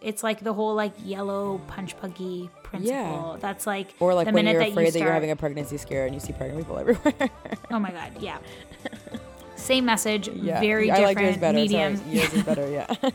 [0.00, 2.94] It's like the whole like yellow punch buggy principle.
[2.94, 3.36] Yeah.
[3.40, 5.36] That's like Or like the when minute you're that afraid you that you're having a
[5.36, 7.30] pregnancy scare and you see pregnant people everywhere.
[7.70, 8.38] Oh my god, yeah.
[9.56, 10.60] Same message, yeah.
[10.60, 11.56] very I like different yours better.
[11.56, 11.96] medium.
[11.96, 12.10] Sorry.
[12.16, 12.86] Yours is better, yeah.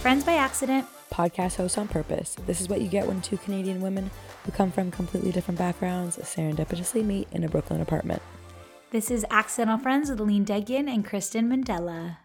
[0.00, 0.86] Friends by accident.
[1.12, 2.36] Podcast host on purpose.
[2.46, 4.10] This is what you get when two Canadian women
[4.44, 8.22] who come from completely different backgrounds serendipitously meet in a Brooklyn apartment.
[8.90, 12.16] This is Accidental Friends with Lean Degian and Kristen Mandela.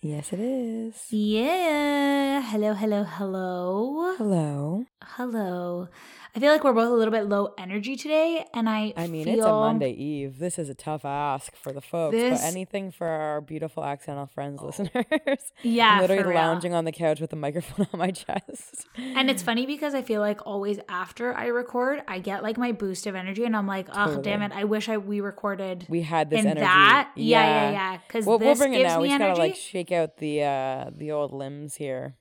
[0.00, 1.06] Yes, it is.
[1.10, 2.42] Yeah.
[2.42, 4.14] Hello, hello, hello.
[4.16, 4.84] Hello.
[5.02, 5.88] Hello.
[6.36, 9.26] I feel like we're both a little bit low energy today, and I I mean,
[9.26, 10.38] it's a Monday Eve.
[10.38, 14.26] This is a tough ask for the folks, This- but anything for our beautiful accidental
[14.26, 14.92] friends listeners.
[15.62, 18.86] Yeah, I'm literally lounging on the couch with a microphone on my chest.
[18.96, 22.72] And it's funny because I feel like always after I record, I get like my
[22.72, 24.22] boost of energy, and I'm like, oh Totally.
[24.22, 24.52] damn it!
[24.54, 26.60] I wish I we recorded We had this in energy.
[26.60, 27.10] that.
[27.16, 27.96] Yeah, yeah, yeah.
[28.06, 29.00] Because We'll, we'll this bring it now.
[29.00, 32.16] We just gotta like shake out the uh the old limbs here.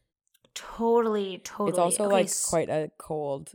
[0.56, 1.70] totally, totally.
[1.70, 3.52] It's also Okay, like quite a cold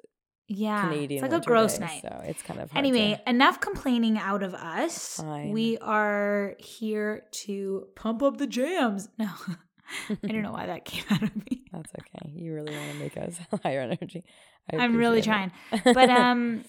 [0.52, 0.82] yeah.
[0.88, 1.24] Canadian.
[1.24, 2.02] It's like a gross day, night.
[2.02, 5.16] so it's kind of Anyway, to- enough complaining out of us.
[5.16, 5.50] Fine.
[5.52, 9.08] We are here to pump up the jams.
[9.18, 9.28] No,
[10.10, 11.64] I don't know why that came out of me.
[11.72, 12.30] that's okay.
[12.34, 14.24] You really want to make us higher energy.
[14.72, 15.52] I I'm really trying.
[15.84, 16.64] But um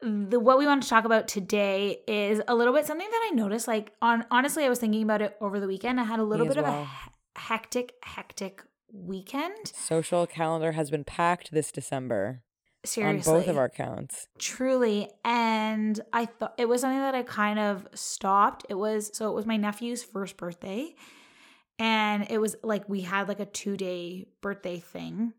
[0.00, 3.34] the what we want to talk about today is a little bit something that I
[3.34, 5.98] noticed like on honestly I was thinking about it over the weekend.
[6.00, 6.88] I had a little as bit of a he-
[7.36, 9.72] hectic hectic weekend.
[9.74, 12.42] social calendar has been packed this December
[12.84, 13.32] Seriously.
[13.32, 14.28] on both of our counts.
[14.38, 15.10] truly.
[15.24, 18.66] And i thought it was something that i kind of stopped.
[18.68, 20.94] It was so it was my nephew's first birthday.
[21.78, 25.32] And it was like we had like a two day birthday thing.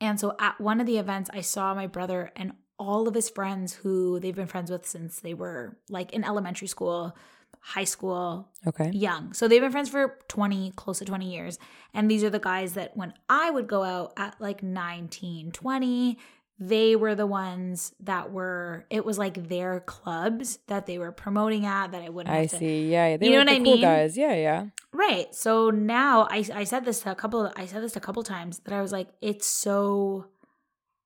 [0.00, 3.30] And so at one of the events i saw my brother and all of his
[3.30, 7.16] friends who they've been friends with since they were like in elementary school
[7.60, 8.90] high school Okay.
[8.90, 9.32] young.
[9.32, 11.58] So they've been friends for 20, close to 20 years.
[11.94, 16.18] And these are the guys that when I would go out at like 19, 20,
[16.58, 21.66] they were the ones that were, it was like their clubs that they were promoting
[21.66, 22.90] at that I wouldn't I have to- see.
[22.90, 23.82] Yeah, they You were know the what I cool mean?
[23.82, 24.16] guys.
[24.16, 24.66] Yeah, yeah.
[24.92, 25.34] Right.
[25.34, 28.72] So now I I said this a couple I said this a couple times that
[28.72, 30.28] I was like it's so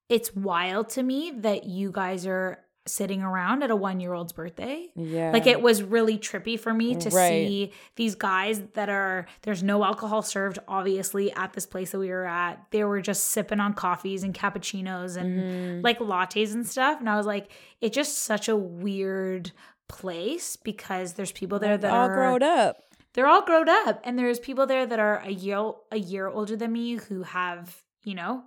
[0.08, 2.58] it's wild to me that you guys are
[2.90, 4.88] sitting around at a 1-year-old's birthday.
[4.96, 5.30] Yeah.
[5.32, 7.28] Like it was really trippy for me to Right.
[7.28, 12.08] see these guys that are there's no alcohol served obviously at this place that we
[12.10, 12.64] were at.
[12.70, 15.40] They were just sipping on coffees and cappuccinos and
[15.80, 15.84] Mhm.
[15.84, 17.50] like lattes and stuff and I was like
[17.80, 19.52] it's just such a weird
[19.88, 22.76] place because there's people there that all are all grown up.
[23.14, 26.56] they're all grown up and there's people there that are a year a year older
[26.56, 28.44] than me who have you know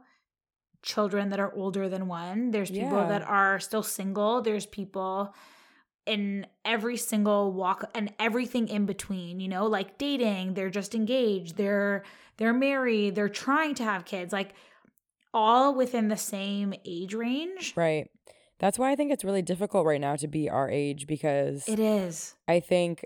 [0.83, 3.07] children that are older than one there's people Yeah.
[3.07, 5.33] that are still single there's people
[6.05, 11.55] in every single walk and everything in between you know like dating they're just engaged
[11.55, 12.03] they're
[12.37, 14.53] they're married they're trying to have kids like
[15.33, 18.09] all within the same age range Right.
[18.59, 21.79] That's why I think it's really difficult right now to be our age because it
[21.79, 23.03] is I think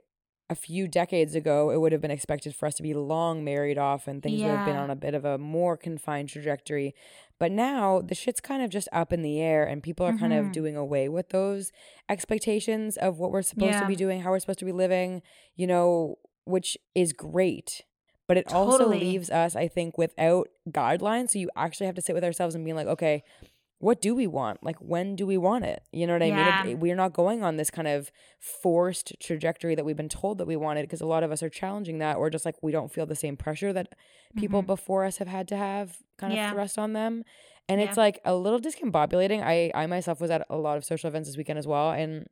[0.50, 3.78] a few decades ago it would have been expected for us to be long married
[3.78, 6.94] off and things would have been on a bit of a more confined trajectory.
[7.40, 10.34] But now the shit's kind of just up in the air and people are kind
[10.34, 10.40] Mhm.
[10.40, 11.72] of doing away with those
[12.10, 15.22] expectations of what we're supposed to be doing, how we're supposed to be living,
[15.56, 17.84] you know, which is great.
[18.28, 21.30] But it also leaves us, I think, without guidelines.
[21.30, 23.24] So you actually have to sit with ourselves and being like, okay,
[23.80, 24.64] what do we want?
[24.64, 25.84] Like, when do we want it?
[25.92, 26.64] You know what I Yeah.
[26.64, 26.72] mean?
[26.72, 30.48] It- we're not going on this kind of forced trajectory that we've been told that
[30.48, 32.92] we wanted because a lot of us are challenging that, or just like we don't
[32.92, 33.90] feel the same pressure that
[34.36, 34.68] people Mhm.
[34.68, 37.24] before us have had to have kind of thrust on them.
[37.70, 39.44] And it's like a little discombobulating.
[39.44, 41.92] I, I myself was at a lot of social events this weekend as well.
[41.92, 42.28] And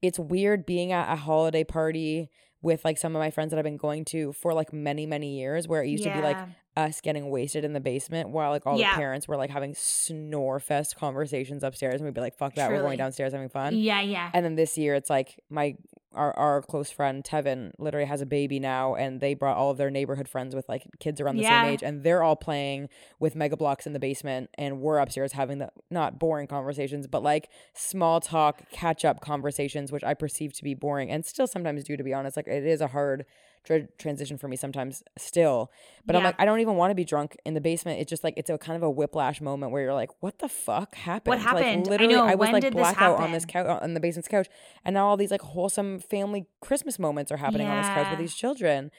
[0.00, 2.30] it's weird being at a holiday party
[2.60, 5.38] with like some of my friends that I've been going to for like many, many
[5.38, 6.46] years where it used to be like Yeah.
[6.74, 8.92] Us getting wasted in the basement while like all Yeah.
[8.94, 12.70] the parents were like having snore fest conversations upstairs and we'd be like, fuck that,
[12.70, 13.76] we're going downstairs having fun.
[13.76, 15.76] yeah yeah And then this year it's like my
[16.14, 19.78] our our close friend Tevin literally has a baby now and they brought all of
[19.78, 21.62] their neighborhood friends with like kids around the Yeah.
[21.62, 25.32] same age and they're all playing with Mega Bloks in the basement and we're upstairs
[25.32, 30.52] having the not boring conversations but like small talk catch up conversations which I perceive
[30.54, 33.24] to be boring and still sometimes do to be honest like it is a hard
[33.64, 35.70] tra- transition for me sometimes still
[36.06, 38.24] but I'm like I don't even want to be drunk in the basement it's just
[38.24, 41.30] like it's a kind of a whiplash moment where you're like what the fuck happened
[41.30, 41.64] What happened?
[41.66, 44.00] I like literally know, I was when like this blackout on this couch on the
[44.00, 44.48] basement's couch
[44.84, 48.18] and now all these like wholesome family Christmas moments are happening on this couch with
[48.18, 48.90] these children,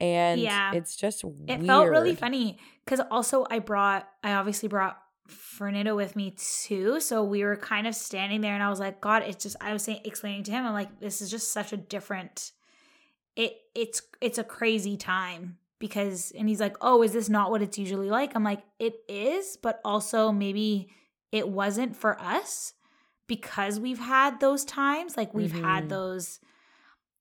[0.00, 0.72] and Yeah.
[0.74, 1.66] it's just It weird.
[1.66, 7.00] felt really funny because also I brought, I obviously brought Fernando with me too.
[7.00, 9.72] So we were kind of standing there and I was like, God, it's just I
[9.72, 12.52] was saying explaining to him, I'm like, this is just such a different
[13.36, 17.62] it it's it's a crazy time because and he's like, Oh, is this not what
[17.62, 18.34] it's usually like?
[18.34, 20.90] I'm like, it is, but also maybe
[21.32, 22.74] it wasn't for us
[23.26, 25.16] because we've had those times.
[25.16, 25.62] Like we've Mhm.
[25.62, 26.40] had those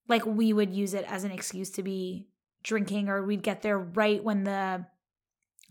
[0.08, 2.28] like we would use it as an excuse to be
[2.64, 4.86] drinking or we'd get there right when the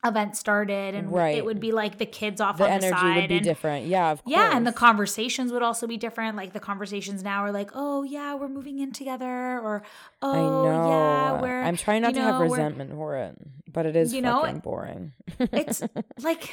[0.04, 1.36] event started and Right.
[1.36, 3.44] it would be like the kids off the on the energy side would be and
[3.44, 3.86] different.
[3.86, 7.50] Yeah, of yeah and the conversations would also be different like the conversations now are
[7.50, 9.26] like oh yeah we're moving in together
[9.58, 9.82] or
[10.22, 10.36] oh I
[10.70, 10.88] know.
[10.88, 13.36] yeah we're I'm trying not to have know, we're- resentment for it,
[13.72, 15.12] but it is You know, fucking boring.
[15.40, 15.82] it's
[16.22, 16.48] like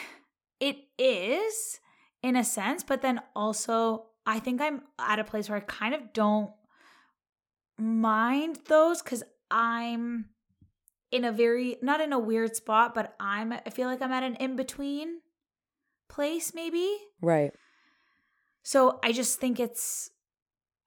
[0.59, 1.79] it is
[2.23, 5.93] in a sense but then also i think i'm at a place where i kind
[5.93, 6.49] of don't
[7.77, 9.21] mind those because
[9.51, 10.25] i'm
[11.15, 14.23] in a very not in a weird spot but i'm i feel like i'm at
[14.23, 15.21] an in-between
[16.09, 16.97] place maybe?
[17.21, 17.51] Right.
[18.63, 20.11] so i just think it's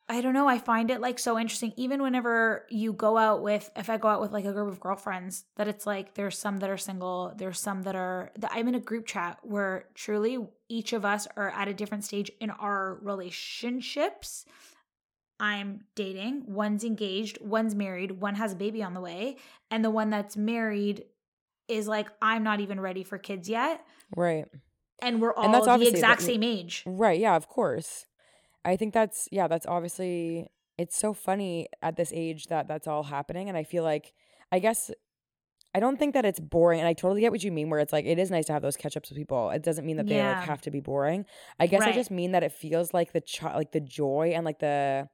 [0.09, 1.73] i don't know i find it like so interesting.
[1.77, 4.81] Even whenever you go out with if i go out with like a group of
[4.81, 8.69] girlfriends that it's like there's some that are single there's some that are that i'm
[8.69, 10.39] in a group chat where truly
[10.69, 14.45] each of us are at a different stage in our relationships
[15.41, 19.37] i'm dating one's engaged one's married one has a baby on the way
[19.71, 21.05] and the one that's married
[21.69, 23.85] is like i'm not even ready for kids yet
[24.17, 24.47] Right.
[25.03, 27.21] and we're all And that's the exact same age Right.
[27.21, 28.07] Yeah, of course.
[28.65, 33.03] I think that's yeah, that's obviously it's so funny at this age that that's all
[33.05, 34.13] happening and I feel like
[34.51, 34.91] I guess
[35.75, 37.93] I don't think that it's boring and I totally get what you mean where it's
[37.93, 39.51] like it is nice to have those catch-ups with people.
[39.51, 40.39] It doesn't mean that they Yeah.
[40.39, 41.27] like have to be boring.
[41.61, 44.45] I guess I just mean that it feels like the chi- like the joy and
[44.45, 45.09] like the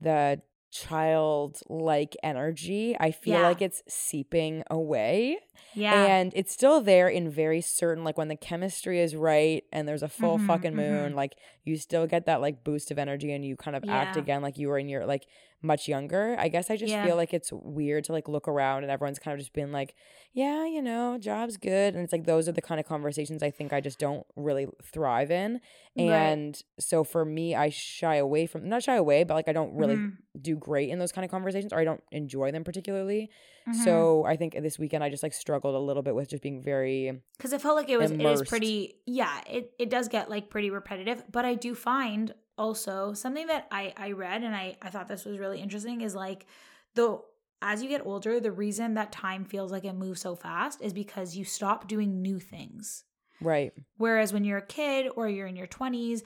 [0.00, 2.96] the child like energy.
[2.98, 3.42] I feel Yeah.
[3.42, 5.38] like it's seeping away.
[5.74, 9.86] yeah And it's still there in very certain, like when the chemistry is right and
[9.86, 13.30] there's a full Mhm, fucking moon, like you still get that like boost of energy
[13.32, 15.26] and you kind of act again like you were in your like
[15.64, 16.36] much younger.
[16.38, 17.04] I guess I just Yeah.
[17.04, 19.94] feel like it's weird to like look around and everyone's kind of just being like,
[20.32, 21.94] yeah, you know, job's good.
[21.94, 24.66] And it's like those are the kind of conversations I think I just don't really
[24.82, 25.60] thrive in.
[25.96, 26.04] Right.
[26.04, 29.74] And so for me, I shy away from, not shy away, but like I don't
[29.74, 33.30] really Mhm, do great in those kind of conversations or I don't enjoy them particularly.
[33.66, 33.74] mhm.
[33.74, 36.60] So I think this weekend I just like struggled a little bit with just being
[36.60, 40.28] very because I felt like it was it was pretty yeah it it does get
[40.28, 44.76] like pretty repetitive but I do find also something that I I read and I
[44.82, 46.46] I thought this was really interesting is like
[46.94, 47.20] the
[47.62, 50.92] as you get older the reason that time feels like it moves so fast is
[50.92, 53.04] because you stop doing new things.
[53.40, 53.72] Right.
[53.98, 56.22] whereas when you're a kid or you're in your 20s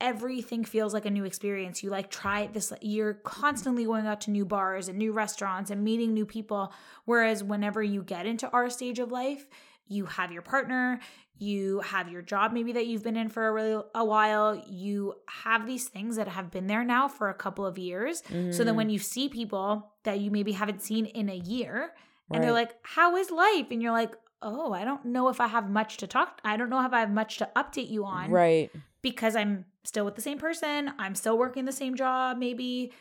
[0.00, 1.82] everything feels like a new experience.
[1.82, 5.82] You like try this you're constantly going out to new bars and new restaurants and
[5.82, 6.72] meeting new people.
[7.04, 9.46] Whereas whenever you get into our stage of life
[9.86, 11.00] you have your partner
[11.38, 15.14] you have your job maybe that you've been in for a really a while you
[15.26, 18.22] have these things that have been there now for a couple of years.
[18.52, 18.92] So then when mm-hmm.
[18.92, 21.92] you see people that you maybe haven't seen in a year
[22.30, 23.66] and they're like how is life?
[23.70, 26.68] And you're like oh i don't know if i have much to talk i don't
[26.68, 28.70] know if i have much to update you on right.
[29.00, 32.92] because i'm still with the same person i'm still working the same job maybe.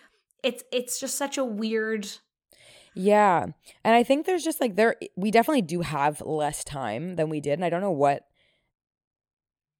[0.41, 2.09] It's it's just such a weird
[2.95, 3.45] Yeah.
[3.83, 7.39] And I think there's just like there we definitely do have less time than we
[7.41, 7.53] did.
[7.53, 8.27] And I don't know what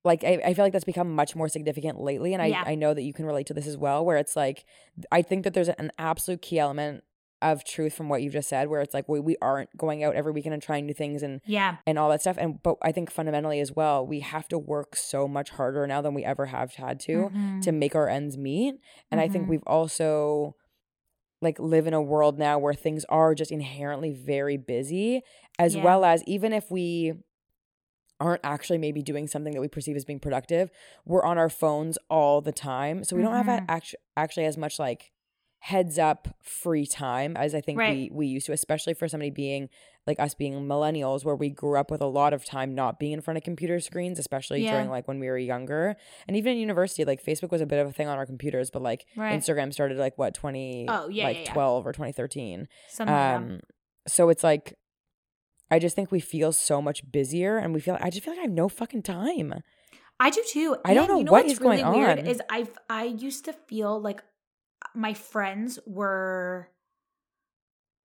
[0.05, 2.33] like I, I feel like that's become much more significant lately.
[2.33, 2.63] And I, Yeah.
[2.65, 4.65] I know that you can relate to this as well, where it's like
[5.11, 7.03] I think that there's an absolute key element
[7.41, 10.15] of truth from what you've just said, where it's like we, we aren't going out
[10.15, 12.37] every weekend and trying new things and yeah and all that stuff.
[12.39, 16.01] And but I think fundamentally as well, we have to work so much harder now
[16.01, 17.61] than we ever have had to Mhm.
[17.63, 18.75] to make our ends meet.
[19.11, 19.49] And I think Mhm.
[19.49, 20.55] we've also
[21.43, 25.21] like live in a world now where things are just inherently very busy,
[25.59, 25.83] as Yeah.
[25.83, 27.13] well as even if we
[28.19, 30.71] aren't actually maybe doing something that we perceive as being productive,
[31.05, 33.03] we're on our phones all the time.
[33.03, 33.65] So we don't have Mhm.
[33.67, 35.11] actually actually as much like
[35.59, 38.11] heads up free time as I think Right.
[38.11, 39.69] we we used to, especially for somebody being
[40.05, 43.13] like us being millennials where we grew up with a lot of time not being
[43.13, 44.73] in front of computer screens, especially Yeah.
[44.73, 45.95] during like when we were younger.
[46.27, 48.69] And even in university, like Facebook was a bit of a thing on our computers,
[48.69, 49.39] but like Right.
[49.39, 51.53] Instagram started like what, 20 Oh, yeah, like yeah, yeah.
[51.53, 52.67] 12 or 2013.
[52.89, 53.35] something like.
[53.35, 53.59] Um
[54.07, 54.73] so it's like
[55.71, 58.39] I just think we feel so much busier and we feel I just feel like
[58.39, 59.53] I have no fucking time.
[60.19, 60.75] I do too.
[60.85, 62.27] I don't And know you know what what's is going really weird on.
[62.27, 64.21] Is I I used to feel like
[64.93, 66.69] my friends were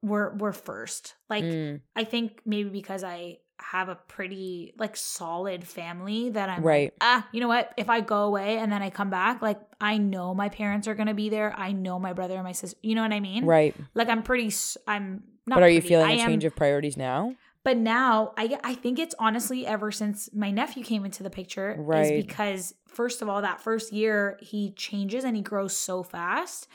[0.02, 1.14] were were first.
[1.28, 6.62] Like Mm, I think maybe because I have a pretty like solid family that I'm
[6.62, 6.86] Right.
[6.92, 7.72] like, ah, you know what?
[7.76, 10.94] If I go away and then I come back, like I know my parents are
[10.94, 11.52] gonna be there.
[11.56, 12.78] I know my brother and my sister.
[12.82, 13.44] You know what I mean?
[13.44, 13.74] right.
[13.94, 14.54] Like I'm pretty.
[14.86, 15.56] I'm not.
[15.56, 17.34] but are you feeling I a am- change of priorities now?
[17.64, 21.74] But now I I think it's honestly ever since my nephew came into the picture
[21.76, 22.14] Right.
[22.14, 26.68] is because first of all that first year he changes and he grows so fast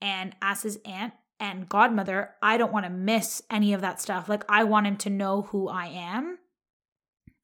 [0.00, 4.28] and as his aunt and godmother I don't want to miss any of that stuff.
[4.28, 6.38] Like I want him to know who I am.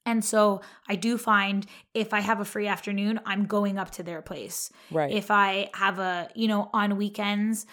[0.06, 4.02] And so I do find if I have a free afternoon, I'm going up to
[4.02, 5.10] their place Right.
[5.12, 7.64] if I have a, you know, on weekends,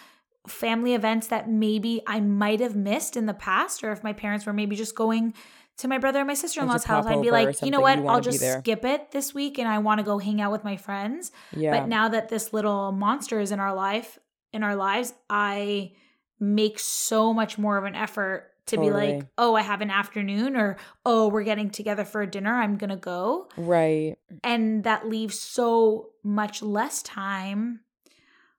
[0.48, 4.46] family events that maybe I might have missed in the past, or if my parents
[4.46, 5.34] were maybe just going
[5.78, 7.98] to my brother and my sister in law's house, I'd be like, you know what,
[7.98, 10.64] you I'll just skip it this week and I want to go hang out with
[10.64, 11.32] my friends.
[11.54, 11.78] yeah.
[11.78, 14.18] But now that this little monster is in our life,
[14.52, 15.92] in our lives, I
[16.42, 20.56] make so much more of an effort to be like, oh, I have an afternoon,
[20.56, 22.54] or oh, we're getting together for a dinner.
[22.60, 24.16] I'm gonna go right.
[24.42, 27.80] and that leaves so much less time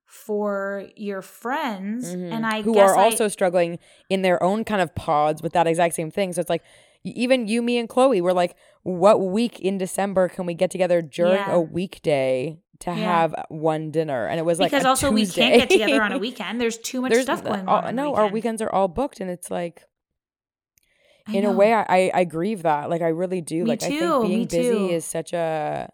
[0.05, 2.31] for your friends Mhm.
[2.31, 5.65] and i who are I- also struggling in their own kind of pods with that
[5.67, 6.33] exact same thing.
[6.33, 6.63] So it's like
[7.03, 11.01] even you, me, and Chloe were like, what week in December can we get together
[11.01, 11.53] during Yeah.
[11.55, 12.95] a weekday to Yeah.
[12.95, 14.25] have one dinner?
[14.27, 16.77] And it was like because a also we can't get together on a weekend there's
[16.77, 19.49] too much There's stuff going all- on, no, our weekends are all booked, and it's
[19.51, 19.83] like
[21.27, 22.89] I in a way I, I I grieve that.
[22.89, 23.63] Like I really do.
[23.63, 24.89] Me like I think being me busy too.
[24.89, 25.89] is such a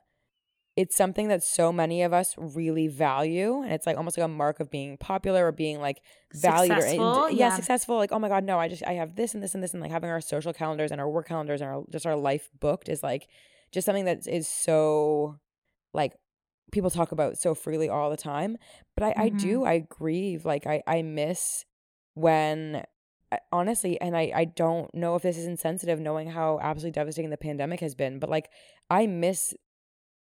[0.76, 4.30] it's something that so many of us really value and it's like almost like a
[4.30, 6.02] mark of being popular or being like
[6.34, 7.56] valued or Successful, yeah, yeah.
[7.56, 9.74] successful like oh my god no i just i have this and this and this
[9.74, 12.50] and like having our social calendars and our work calendars and our just our life
[12.62, 13.28] booked is like
[13.74, 15.36] just something that is so
[15.94, 16.14] like
[16.72, 18.58] people talk about so freely all the time
[18.96, 19.40] but i i Mhm.
[19.40, 21.66] do i grieve like i i miss
[22.14, 22.84] when
[23.32, 27.30] I- honestly and i i don't know if this is insensitive knowing how absolutely devastating
[27.32, 28.50] the pandemic has been but like
[28.90, 29.54] i miss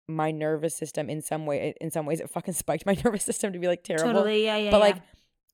[0.07, 3.53] my nervous system in some way in some ways it fucking spiked my nervous system
[3.53, 4.83] to be like terrible totally yeah yeah but yeah.
[4.83, 4.97] like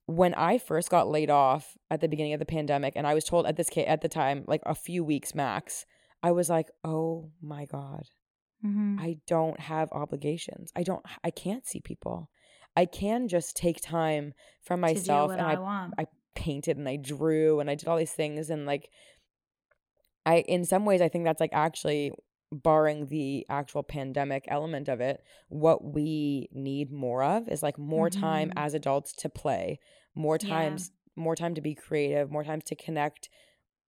[0.06, 3.22] when I first got laid off at the beginning of the pandemic, and I was
[3.24, 5.86] told at this ca- at the time like a few weeks max,
[6.24, 8.02] I was like, oh my god,
[8.64, 9.00] Mhm.
[9.00, 10.72] I don't have obligations.
[10.76, 11.04] I don't.
[11.24, 12.30] I can't see people.
[12.76, 15.54] I can just take time from myself, and I,
[15.98, 18.88] I I painted and I drew and I did all these things and like
[20.24, 22.12] I in some ways I think that's like actually
[22.50, 28.10] barring the actual pandemic element of it what we need more of is like more
[28.10, 28.52] time Mhm.
[28.56, 29.78] as adults to play
[30.14, 30.48] more Yeah.
[30.48, 33.28] times more time to be creative more times to connect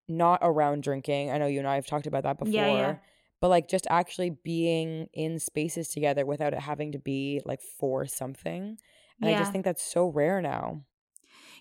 [0.09, 2.97] not around drinking I know you and I have talked about that before Yeah, yeah.
[3.44, 8.06] But like just actually being in spaces together without it having to be like for
[8.06, 8.78] something
[9.20, 10.80] and I just think that's so rare now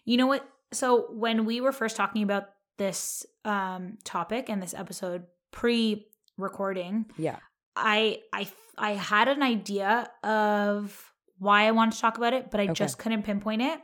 [0.05, 0.47] You know what?
[0.71, 2.45] So when we were first talking about
[2.77, 7.39] this um topic and this episode pre-recording, yeah
[7.75, 8.47] I I
[8.77, 12.73] I had an idea of why I wanted to talk about it, but I Okay.
[12.73, 13.81] just couldn't pinpoint it.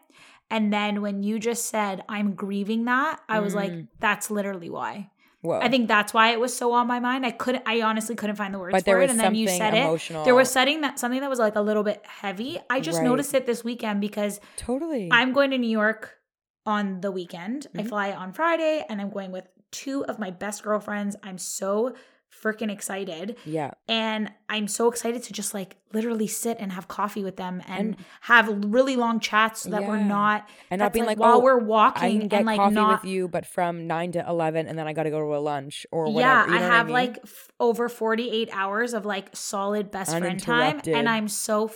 [0.50, 3.88] And then when you just said I'm grieving that, I was like, Mm.
[4.00, 5.12] that's literally why.
[5.42, 7.26] Whoa I think that's why it was so on my mind.
[7.26, 9.10] I couldn't I honestly couldn't find the words but for it.
[9.10, 10.02] And then you said it.
[10.26, 12.60] There was setting that something that was like a little bit heavy.
[12.70, 13.06] I just Right.
[13.06, 16.18] noticed it this weekend because totally I'm going to New York
[16.66, 17.68] on the weekend.
[17.78, 17.88] I Mhm.
[17.90, 21.16] fly on Friday and I'm going with two of my best girlfriends.
[21.24, 21.96] I'm so
[22.44, 23.36] freaking excited.
[23.46, 27.62] yeah And I'm so excited to just like literally sit and have coffee with them
[27.68, 31.28] and, And- have really long chats so that we're not and not being like, like,
[31.28, 33.88] while oh we're walking I can get and like coffee not with you, but from
[33.88, 36.20] nine to eleven, and then I got to go to a lunch or whatever.
[36.20, 36.94] yeah, you know I have mean?
[36.94, 41.68] like f- over 48 hours of like solid best friend time and I'm so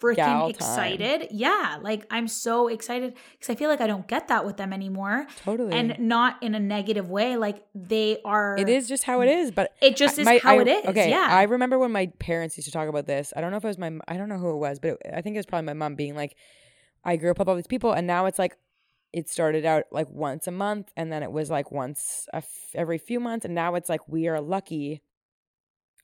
[0.00, 0.50] freaking time.
[0.50, 1.28] excited.
[1.30, 4.72] Yeah, like I'm so excited cuz I feel like I don't get that with them
[4.72, 5.72] anymore totally.
[5.72, 9.50] and not in a negative way like they are it is just how it is.
[9.50, 10.84] But It just is my- how I- it is.
[10.86, 11.28] Okay, yeah.
[11.30, 13.32] I remember when my parents used to talk about this.
[13.36, 14.98] I don't know if it was my, I don't know who it was, but it,
[15.14, 16.36] I think it was probably my mom being like,
[17.04, 18.56] I grew up with all these people, and now it's like.
[19.12, 22.70] It started out like once a month, and then it was like once a f-
[22.74, 25.00] every few months, and now it's like we are lucky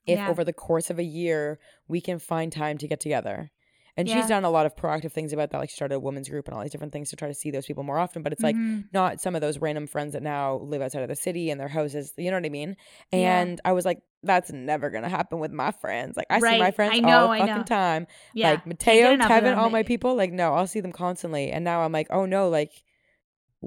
[0.07, 0.29] if Yeah.
[0.29, 3.51] over the course of a year we can find time to get together.
[3.95, 4.15] And Yeah.
[4.15, 5.59] she's done a lot of proactive things about that.
[5.59, 7.51] Like she started a women's group and all these different things to try to see
[7.51, 8.23] those people more often.
[8.23, 8.85] But it's like Mhm.
[8.91, 11.67] not some of those random friends that now live outside of the city and their
[11.67, 12.11] houses.
[12.17, 12.75] You know what I mean?
[13.11, 13.39] Yeah.
[13.41, 16.17] And I was like, that's never gonna happen with my friends.
[16.17, 18.07] Like I see my friends I know, all the fucking time.
[18.33, 18.51] yeah.
[18.51, 20.15] Like Mateo, Kevin, all my people.
[20.15, 21.51] Like no, I'll see them constantly.
[21.51, 22.71] And now I'm like, oh no, like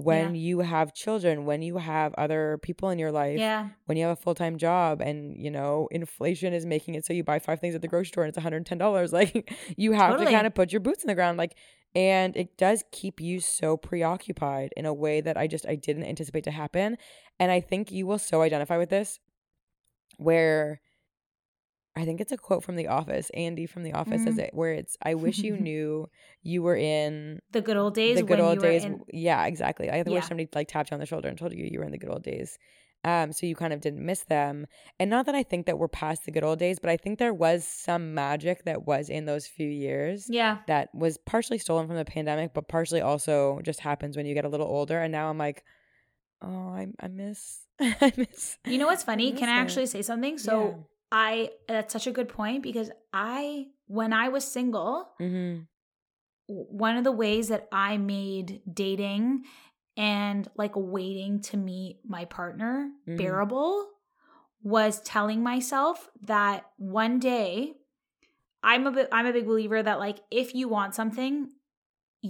[0.05, 3.69] when you have children, when you have other people in your life, Yeah.
[3.87, 7.13] when you have a full time job and you know inflation is making it so
[7.15, 9.13] you buy five things at the grocery store and it's one hundred and ten dollars,
[9.21, 10.27] like you have Totally.
[10.27, 11.57] to kind of put your boots in the ground, like,
[11.95, 16.05] and it does keep you so preoccupied in a way that I just I didn't
[16.05, 16.99] anticipate to happen,
[17.41, 19.19] and I think you will so identify with this,
[20.19, 20.81] where.
[21.97, 23.31] I think it's a quote from The Office.
[23.31, 24.45] Andy from The Office says Mhm.
[24.45, 26.09] it, where it's, "I wish you knew
[26.43, 28.85] you were in The good old days the good old days.
[28.85, 29.89] in yeah, exactly.
[29.91, 30.21] I wish Yeah.
[30.21, 32.11] somebody like tapped you on the shoulder and told you you were in the good
[32.11, 32.59] old days.
[33.05, 34.67] Um, so you kind of didn't miss them.
[34.99, 37.19] And not that I think that we're past the good old days, but I think
[37.19, 40.59] there was some magic that was in those few years Yeah.
[40.67, 44.45] that was partially stolen from the pandemic, but partially also just happens when you get
[44.45, 45.01] a little older.
[45.01, 45.63] And now I'm like,
[46.43, 48.59] oh, I, I miss, I miss.
[48.67, 49.31] You know what's funny?
[49.31, 49.63] miss Can I it.
[49.63, 50.37] actually say something?
[50.37, 50.75] So Yeah.
[51.17, 53.67] I that's such a good point because I
[53.99, 55.63] when I was single, Mm-hmm.
[56.49, 59.45] one of the ways that I made dating
[59.97, 63.17] and like waiting to meet my partner Mhm.
[63.19, 63.73] bearable
[64.63, 67.75] was telling myself that one day
[68.63, 71.51] I'm a I'm a big believer that like if you want something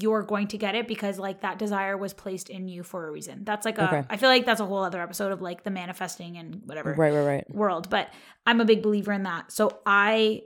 [0.03, 3.11] you're going to get it because like that desire was placed in you for a
[3.11, 3.45] reason.
[3.45, 4.05] That's like a Okay.
[4.11, 7.13] I feel like that's a whole other episode of like the manifesting and whatever Right,
[7.13, 7.55] right, right.
[7.55, 8.09] world, but
[8.47, 9.53] I'm a big believer in that.
[9.53, 10.43] So I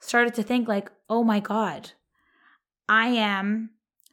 [0.00, 1.90] started to think like, "Oh my god.
[2.88, 3.70] I am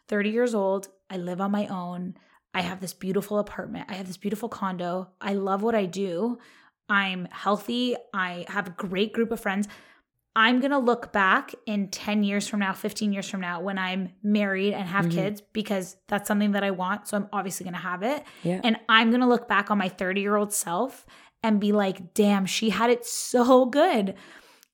[0.08, 0.88] 30 years old.
[1.10, 2.16] I live on my own.
[2.54, 3.88] I have this beautiful apartment.
[3.90, 5.10] I have this beautiful condo.
[5.22, 6.40] I love what I do.
[6.88, 7.96] I'm healthy.
[8.14, 9.68] I have a great group of friends.
[10.36, 13.78] I'm going to look back in 10 years from now, 15 years from now when
[13.78, 15.12] I'm married and have Mhm.
[15.12, 17.08] kids because that's something that I want.
[17.08, 18.24] So I'm obviously going to have it.
[18.44, 18.62] Yeah.
[18.64, 21.06] And I'm going to look back on my 30 year old self
[21.44, 24.16] and be like, damn, she had it so good.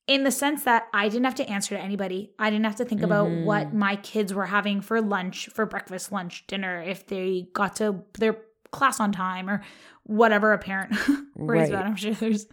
[0.08, 2.32] In the sense that I didn't have to answer to anybody.
[2.38, 3.46] I didn't have to think about Mhm.
[3.46, 8.04] what my kids were having for lunch, for breakfast, lunch, dinner, if they got to
[8.20, 8.38] their
[8.72, 9.64] class on time or
[10.04, 10.92] whatever a parent
[11.36, 11.70] worries Right.
[11.70, 11.86] about.
[11.88, 12.46] I'm sure there's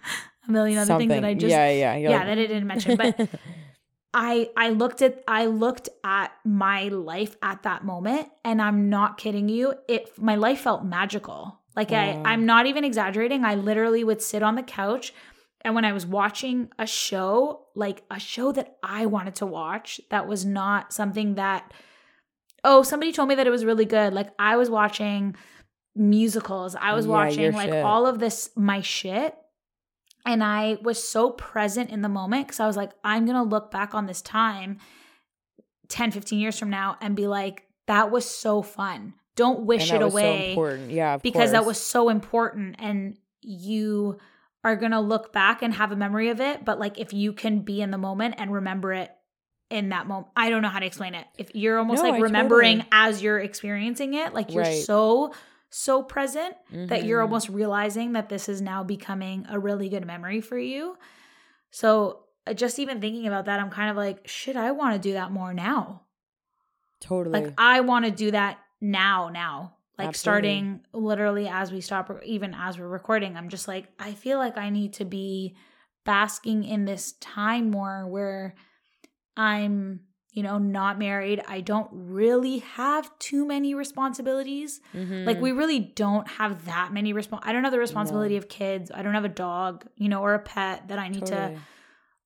[0.49, 2.96] a million other things that I just yeah, yeah, yeah, like- that I didn't mention.
[2.96, 3.28] But
[4.14, 9.16] I I looked at I looked at my life at that moment and I'm not
[9.18, 9.75] kidding you.
[9.88, 11.61] It my life felt magical.
[11.75, 11.92] Like.
[11.92, 13.44] I I'm not even exaggerating.
[13.44, 15.14] I literally would sit on the couch
[15.62, 20.00] and when I was watching a show, like a show that I wanted to watch
[20.11, 21.72] that was not something that
[22.64, 24.12] oh, somebody told me that it was really good.
[24.12, 25.34] Like I was watching
[25.96, 26.75] musicals.
[26.78, 27.84] I was Yeah, watching like shit.
[27.84, 29.34] all of this my shit
[30.24, 33.42] and I was so present in the moment because I was like, I'm going to
[33.42, 34.78] look back on this time
[35.88, 39.14] 10, 15 years from now and be like, that was so fun.
[39.35, 40.90] Don't wish and it that was so away important.
[40.90, 42.76] Yeah, because that was so important.
[42.78, 44.18] And you
[44.62, 46.64] are going to look back and have a memory of it.
[46.64, 49.11] But like, if you can be in the moment and remember it
[49.70, 51.26] in that moment, I don't know how to explain it.
[51.37, 54.85] If you're almost No, like I remembering totally- as you're experiencing it, like you're Right.
[54.85, 55.32] so,
[55.74, 57.24] so present that you're Mhm.
[57.24, 60.98] almost realizing that this is now becoming a really good memory for you.
[61.70, 64.98] So uh, just even thinking about that, I'm kind of like, shit, I want to
[65.00, 66.02] do that more now.
[67.00, 67.40] totally.
[67.40, 69.76] Like I want to do that now, now.
[69.98, 70.40] Like Absolutely.
[70.42, 74.56] starting literally as we stop, even as we're recording, I'm just like, I feel like
[74.58, 75.56] I need to be
[76.04, 78.54] basking in this time more where
[79.37, 80.00] I'm,
[80.33, 81.42] you know, not married.
[81.47, 84.81] I don't really have too many responsibilities.
[84.95, 85.42] Like Mhm.
[85.42, 87.40] we really don't have that many respons.
[87.42, 88.90] I don't have the responsibility of kids.
[88.92, 91.55] I don't have a dog, you know, or a pet that I need Totally.
[91.55, 91.61] to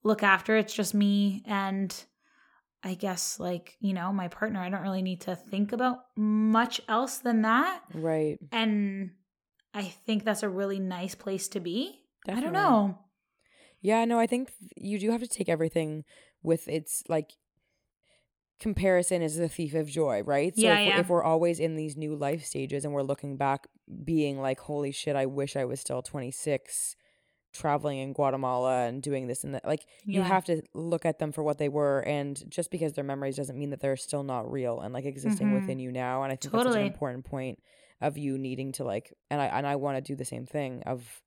[0.04, 0.56] look after.
[0.56, 1.92] It's just me and
[2.84, 4.60] I guess like, you know, my partner.
[4.60, 7.82] I don't really need to think about much else than that.
[7.92, 8.38] right.
[8.52, 9.10] And
[9.74, 12.04] I think that's a really nice place to be.
[12.28, 12.98] I don't know.
[13.80, 16.04] Yeah, no, I think you do have to take everything
[16.42, 17.32] with its like
[18.60, 20.54] comparison is the thief of joy, right?
[20.56, 20.94] So Yeah, if, yeah.
[20.96, 23.66] We're, if we're always in these new life stages and we're looking back
[24.04, 26.96] being like, holy shit, I wish I was still 26
[27.52, 29.64] traveling in Guatemala and doing this and that.
[29.64, 33.04] Like you have to look at them for what they were and just because they're
[33.04, 35.54] memories doesn't mean that they're still not real and like existing Mhm.
[35.54, 36.22] within you now.
[36.22, 37.62] And I think that's such an important point
[38.02, 40.82] of you needing to like and I and I want to do the same thing
[40.84, 41.22] of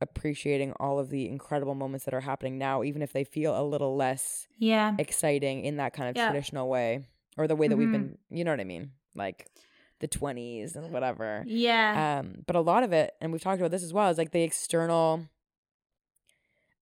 [0.00, 3.62] appreciating all of the incredible moments that are happening now, even if they feel a
[3.64, 4.94] little less Yeah.
[4.98, 6.26] exciting in that kind of Yeah.
[6.26, 7.92] traditional way or the way that we've Mhm.
[7.92, 8.92] been, you know what I mean?
[9.14, 9.46] Like
[10.00, 11.44] the 20s and whatever.
[11.46, 12.18] Yeah.
[12.20, 14.32] Um, but a lot of it, and we've talked about this as well, is like
[14.32, 15.28] the external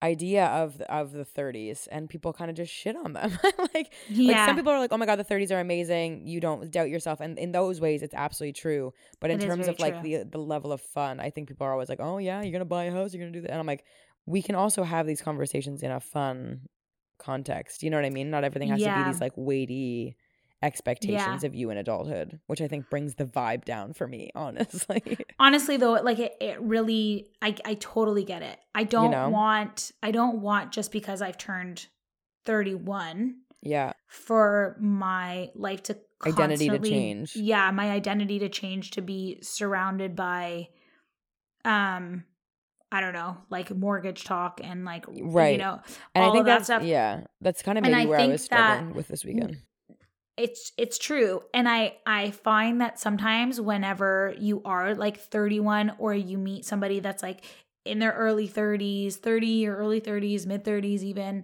[0.04, 3.38] idea of of the 30s and people kind of just shit on them.
[3.74, 4.34] Like yeah.
[4.34, 6.28] like some people are like oh my god the 30s are amazing.
[6.28, 7.20] You don't doubt yourself.
[7.22, 8.94] And in those ways it's absolutely true.
[9.20, 11.72] But in It terms of like the the level of fun i think people are
[11.72, 13.66] always like oh yeah you're gonna buy a house you're gonna do that and i'm
[13.66, 13.84] like
[14.26, 16.62] we can also have these conversations in a fun
[17.18, 17.84] context.
[17.84, 18.30] You know what i mean?
[18.30, 20.18] Not everything has to be these like weighty
[20.64, 25.18] expectations of you in adulthood which i think brings the vibe down for me honestly
[25.40, 29.30] honestly though like it, it really I, I totally get it i don't know?
[29.30, 31.88] want i don't want just because i've turned
[32.46, 37.36] 31 yeah for my life to Identity to constantly- change.
[37.36, 40.68] yeah my identity to change to be surrounded by
[41.66, 42.24] um
[42.92, 45.54] i don't know like mortgage talk and like right.
[45.54, 45.80] you know
[46.14, 48.20] and all i think of that that's stuff yeah that's kind of maybe I where
[48.20, 49.58] i think was struggling with this weekend
[50.38, 51.42] it's it's true.
[51.54, 57.00] And i i find that sometimes whenever you are like 31 or you meet somebody
[57.00, 57.44] that's like
[57.86, 61.44] in their early 30s 30 or early 30s mid 30s even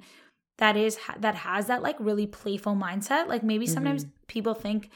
[0.58, 3.28] that is that has that like really playful mindset.
[3.28, 4.10] Like maybe sometimes Mhm.
[4.28, 4.90] people think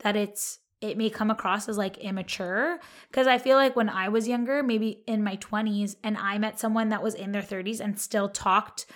[0.00, 2.78] that it's it may come across as like immature.
[3.10, 6.60] Because i feel like when i was younger maybe in my 20s and i met
[6.60, 8.86] someone that was in their 30s and still talked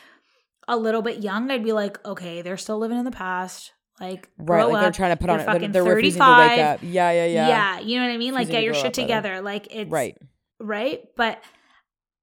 [0.69, 4.29] a little bit young i'd be like okay they're still living in the past like
[4.37, 5.45] Right, like they're trying to put on it.
[5.47, 6.59] They're, fucking they're refusing to wake 35.
[6.75, 6.81] up.
[6.83, 7.49] Yeah, yeah, yeah.
[7.49, 7.81] yeah.
[7.81, 10.19] you know what i mean like get your shit up, together like it's Right.
[10.61, 11.43] right but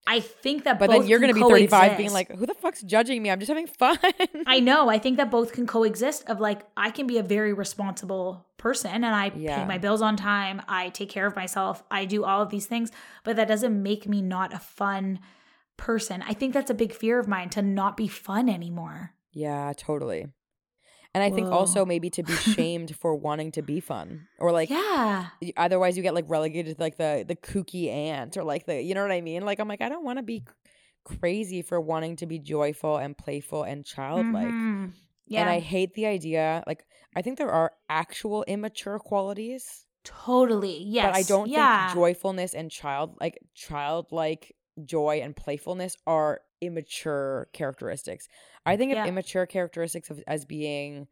[0.07, 3.21] i think that But then you're gonna be 35 being like, who the fuck's judging
[3.21, 3.29] me?
[3.31, 3.97] I'm just having fun.
[4.47, 4.89] I know.
[4.89, 8.91] I think that both can coexist of like I can be a very responsible person
[8.91, 9.59] and I Yeah.
[9.59, 12.65] pay my bills on time, I take care of myself, I do all of these
[12.65, 12.91] things,
[13.23, 15.19] but that doesn't make me not a fun
[15.77, 16.23] person.
[16.27, 19.13] I think that's a big fear of mine to not be fun anymore.
[19.31, 20.25] yeah, totally.
[21.15, 21.58] And I think Whoa.
[21.58, 25.30] also maybe to be shamed for wanting to be fun or like yeah.
[25.58, 28.93] otherwise you get like relegated to like the the kooky aunt or like the you
[28.93, 29.43] know what I mean?
[29.43, 30.43] Like I'm like I don't want to be
[31.04, 34.48] crazy for wanting to be joyful and playful and childlike.
[34.48, 34.93] Mhm.
[35.26, 35.41] Yeah.
[35.41, 40.84] And I hate the idea like I think there are actual immature qualities, totally.
[40.84, 41.08] Yes.
[41.08, 41.88] but I don't yeah.
[41.88, 48.28] think joyfulness and child like childlike joy and playfulness are immature characteristics.
[48.65, 49.04] I think Yeah.
[49.04, 51.08] of immature characteristics of, as being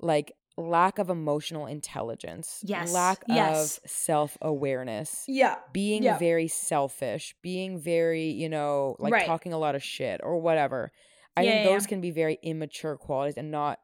[0.00, 2.92] like lack of emotional intelligence, Yes.
[2.92, 3.78] lack Yes.
[3.78, 5.56] of self awareness, Yeah.
[5.72, 6.18] being Yeah.
[6.18, 9.26] very selfish, being very, you know, like Right.
[9.26, 10.92] talking a lot of shit or whatever.
[11.36, 13.80] I Yeah, think those can be very immature qualities and not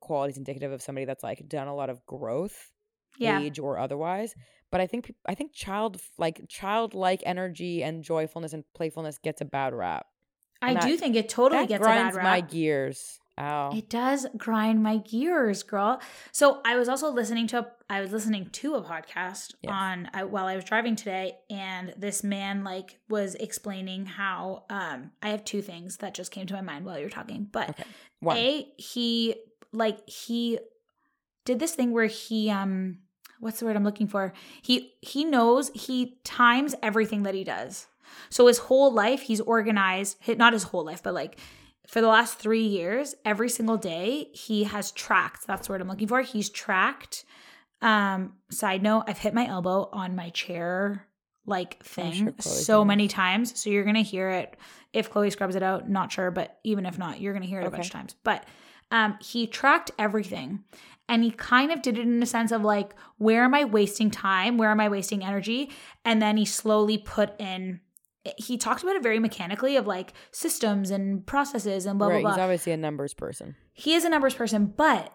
[0.00, 2.72] qualities indicative of somebody that's like done a lot of growth,
[3.18, 3.38] Yeah.
[3.38, 4.34] age or otherwise.
[4.70, 9.44] But I think I think child like childlike energy and joyfulness and playfulness gets a
[9.46, 10.06] bad rap.
[10.62, 13.18] I do think it totally gets a bad grinds my gears.
[13.38, 13.70] Ow.
[13.74, 16.00] It does grind my gears, girl.
[16.32, 19.72] So I was also listening to a, I was listening to a podcast Yes.
[19.72, 25.12] on I, while I was driving today, and this man like was explaining how um
[25.22, 27.84] I have two things that just came to my mind while you're talking, but Okay.
[28.20, 28.36] One.
[28.36, 29.34] a he
[29.72, 30.58] like he
[31.46, 32.98] did this thing where he um
[33.40, 34.34] what's the word I'm looking for?
[34.60, 37.86] He he knows he times everything that he does.
[38.30, 41.38] So his whole life he's organized, not his whole life, but like
[41.86, 45.46] for the last 3 years, every single day he has tracked.
[45.46, 46.22] That's the word I'm looking for.
[46.22, 47.24] He's tracked
[47.80, 51.08] um side note, I've hit my elbow on my chair
[51.46, 52.88] like thing sure so can.
[52.88, 53.58] many times.
[53.60, 54.56] So you're going to hear it
[54.92, 57.60] if Chloe scrubs it out, not sure, but even if not, you're going to hear
[57.60, 58.14] it a bunch of times.
[58.22, 58.44] But
[58.90, 60.64] um, he tracked everything
[61.08, 64.10] and he kind of did it in a sense of like, where am I wasting
[64.10, 64.58] time?
[64.58, 65.70] Where am I wasting energy?
[66.04, 67.80] And then he slowly put in,
[68.36, 72.22] he talked about it very mechanically of like systems and processes and blah, right.
[72.22, 73.56] blah, He's obviously a numbers person.
[73.72, 75.12] He is a numbers person, but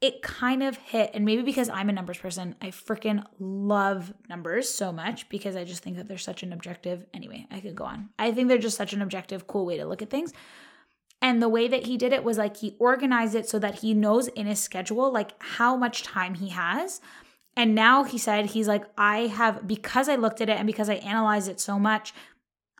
[0.00, 4.68] it kind of hit, and maybe because I'm a numbers person, I freaking love numbers
[4.68, 7.06] so much because I just think that they're such an objective.
[7.14, 8.10] Anyway, I could go on.
[8.18, 10.34] I think they're just such an objective, cool way to look at things.
[11.22, 13.94] And the way that he did it was like he organized it so that he
[13.94, 17.00] knows in his schedule, like how much time he has.
[17.56, 20.90] And now he said, he's like, I have, because I looked at it and because
[20.90, 22.12] I analyzed it so much,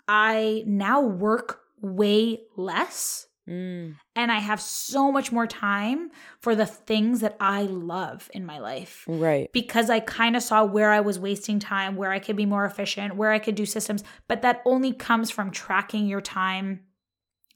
[0.07, 3.95] I now work way less Mm.
[4.17, 6.11] and I have so much more time
[6.41, 9.53] for the things that I love in my life Right.
[9.53, 12.65] because I kind of saw where I was wasting time, where I could be more
[12.65, 14.03] efficient, where I could do systems.
[14.27, 16.86] But that only comes from tracking your time.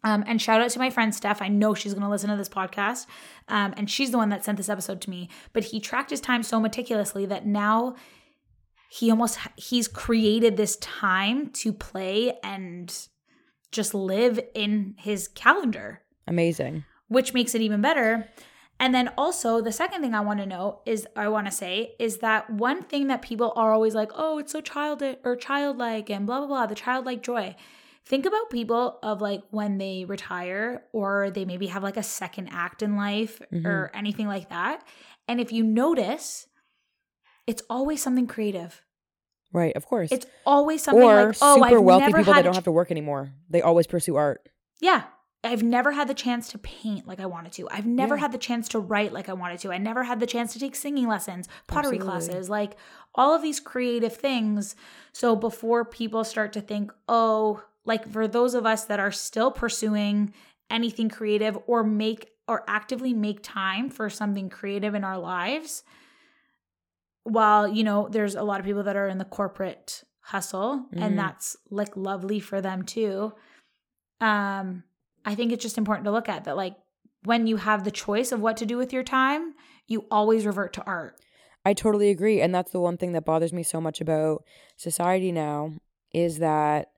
[0.03, 1.43] Um, and shout out to my friend Steph.
[1.43, 3.07] I know she's going to listen to this podcast.
[3.49, 5.29] Um, and she's the one that sent this episode to me.
[5.53, 7.97] But he tracked his time so meticulously that now
[8.91, 13.09] he almost he's created this time to play and
[13.71, 16.85] just live in his calendar Amazing.
[17.09, 18.29] which makes it even better.
[18.81, 21.93] And then also, the second thing I want to know is I want to say
[21.99, 26.09] is that one thing that people are always like, oh, it's so child or childlike
[26.09, 27.55] and blah blah blah, the childlike joy.
[28.07, 32.49] Think about people of like when they retire or they maybe have like a second
[32.51, 33.99] act in life or mm-hmm.
[33.99, 34.83] anything like that.
[35.29, 36.47] And if you notice,
[37.47, 38.83] it's always something creative.
[39.53, 39.75] Right.
[39.77, 40.11] Of course.
[40.13, 42.65] It's always something or like, oh, super I've wealthy never people that don't ch- have
[42.65, 43.33] to work anymore.
[43.49, 44.49] They always pursue art.
[44.81, 45.05] Yeah.
[45.43, 47.69] I've never had the chance to paint like I wanted to.
[47.71, 48.21] I've never Yeah.
[48.21, 49.73] had the chance to write like I wanted to.
[49.73, 52.29] I never had the chance to take singing lessons, pottery Absolutely.
[52.29, 52.77] classes, like
[53.15, 54.77] all of these creative things.
[55.13, 59.51] So before people start to think, oh, like for those of us that are still
[59.51, 60.33] pursuing
[60.69, 65.83] anything creative or make or actively make time for something creative in our lives,
[67.25, 71.03] while, you know, there's a lot of people that are in the corporate hustle Mhm.
[71.03, 73.33] and that's like lovely for them too
[74.21, 74.85] um
[75.25, 76.77] i think it's just important to look at that like
[77.25, 79.55] when you have the choice of what to do with your time,
[79.87, 81.21] you always revert to art.
[81.65, 82.41] I totally agree.
[82.41, 84.45] And that's the one thing that bothers me so much about
[84.77, 85.73] society now
[86.13, 86.90] is that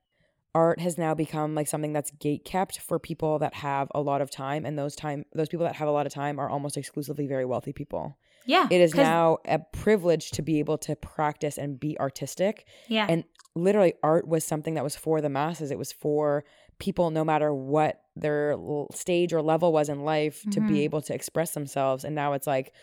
[0.55, 4.21] art has now become like something that's gate kept for people that have a lot
[4.21, 6.77] of time and those time those people that have a lot of time are almost
[6.77, 8.15] exclusively very wealthy people.
[8.45, 8.67] Yeah.
[8.69, 12.65] it is now a privilege to be able to practice and be artistic.
[12.89, 13.05] Yeah.
[13.09, 13.23] And
[13.55, 15.71] literally art was something that was for the masses.
[15.71, 16.43] It was for
[16.77, 18.57] people no matter what their
[18.93, 20.67] stage or level was in life to Mhm.
[20.67, 22.73] be able to express themselves and now it's like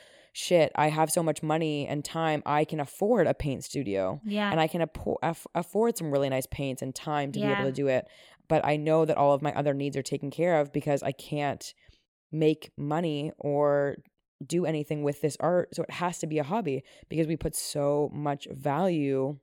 [0.41, 4.51] shit, I have so much money and time, I can afford a paint studio yeah.
[4.51, 7.65] and I can appo- aff- afford some really nice paints and time to be able
[7.65, 8.07] to do it.
[8.49, 11.13] But I know that all of my other needs are taken care of because I
[11.13, 11.65] can't
[12.33, 13.97] make money or
[14.45, 15.69] do anything with this art.
[15.75, 19.39] So it has to be a hobby because we put so much value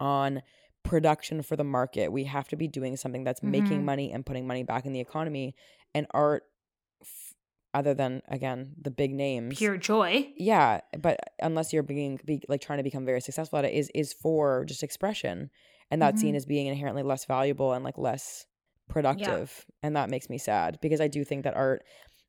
[0.00, 0.42] on
[0.82, 2.10] production for the market.
[2.12, 3.84] We have to be doing something that's making Mhm.
[3.84, 5.54] money and putting money back in the economy.
[5.94, 6.44] And art,
[7.74, 10.28] other than again the big names, Pure joy.
[10.36, 13.90] yeah but unless you're being be, like trying to become very successful at it is
[13.94, 15.50] is for just expression
[15.90, 16.38] and that seen Mhm.
[16.38, 18.46] as being inherently less valuable and like less
[18.88, 21.84] productive and that makes me sad because i do think that art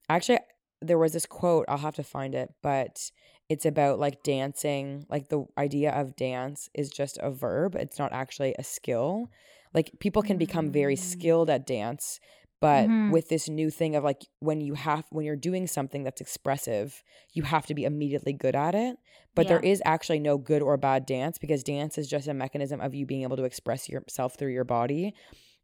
[0.10, 0.39] actually
[0.82, 3.12] there was this quote i'll have to find it but
[3.47, 8.12] it's about like dancing like the idea of dance is just a verb it's not
[8.13, 9.30] actually a skill
[9.73, 10.99] like people can become very Mm.
[10.99, 12.19] skilled at dance
[12.62, 13.12] but Mhm.
[13.12, 17.04] with this new thing of like when you have when you're doing something that's expressive
[17.34, 18.98] you have to be immediately good at it
[19.36, 19.72] but there Yeah.
[19.72, 23.06] is actually no good or bad dance because dance is just a mechanism of you
[23.06, 25.13] being able to express yourself through your body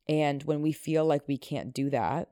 [0.07, 2.29] and when we feel like we can't do that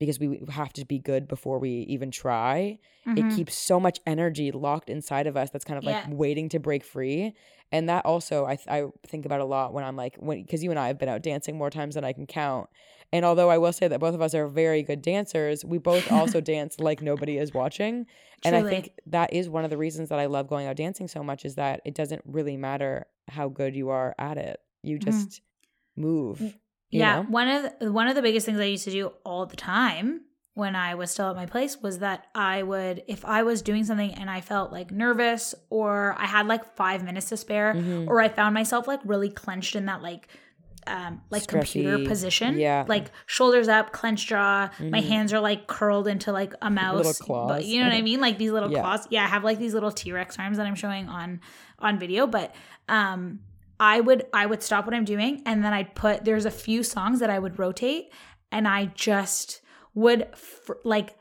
[0.00, 3.18] because we have to be good before we even try Mhm.
[3.18, 6.10] it keeps so much energy locked inside of us that's kind of like Yeah.
[6.10, 7.34] waiting to break free
[7.70, 10.62] and that also I, th- I think about a lot when i'm like when because
[10.64, 12.68] you and i have been out dancing more times than i can count
[13.14, 16.10] and although i will say that both of us are very good dancers we both
[16.10, 18.06] also dance like nobody is watching
[18.44, 21.08] and i think that is one of the reasons that i love going out dancing
[21.08, 24.96] so much is that it doesn't really matter how good you are at it you
[24.96, 25.04] Mhm.
[25.04, 25.40] just
[25.96, 26.40] move
[26.90, 27.22] you yeah, know?
[27.24, 30.20] one of the, one of the biggest things I used to do all the time
[30.52, 33.82] when I was still at my place was that I would if I was doing
[33.84, 38.06] something and I felt like nervous or I had like 5 minutes to spare Mhm.
[38.06, 40.28] or I found myself like really clenched in that like
[40.86, 42.84] um like computer position yeah.
[42.88, 45.08] like shoulders up clenched jaw my Mhm.
[45.08, 47.64] hands are like curled into like a mouse but claws.
[47.64, 48.80] you know what i mean like these little Yeah.
[48.80, 51.40] claws yeah i have like these little t-rex arms that i'm showing on
[51.78, 52.54] on video but
[52.88, 53.40] um
[53.80, 56.82] i would i would stop what i'm doing and then i'd put there's a few
[56.82, 58.10] songs that i would rotate
[58.52, 59.60] and i just
[59.94, 61.16] would fr- like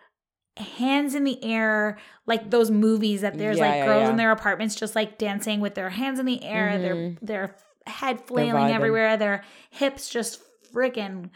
[0.57, 1.97] hands in the air
[2.27, 4.09] like those movies that there's Yeah, like yeah, girls yeah.
[4.11, 7.17] in their apartments just like dancing with their hands in the air their Mhm.
[7.23, 7.55] their
[7.87, 10.41] head flailing everywhere their hips just
[10.73, 11.29] freaking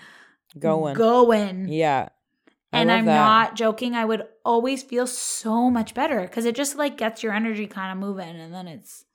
[0.60, 2.10] going going yeah
[2.74, 3.16] I and I'm that.
[3.16, 3.96] not joking.
[3.96, 7.92] I would always feel so much better because it just like gets your energy kind
[7.92, 9.06] of moving, and then it's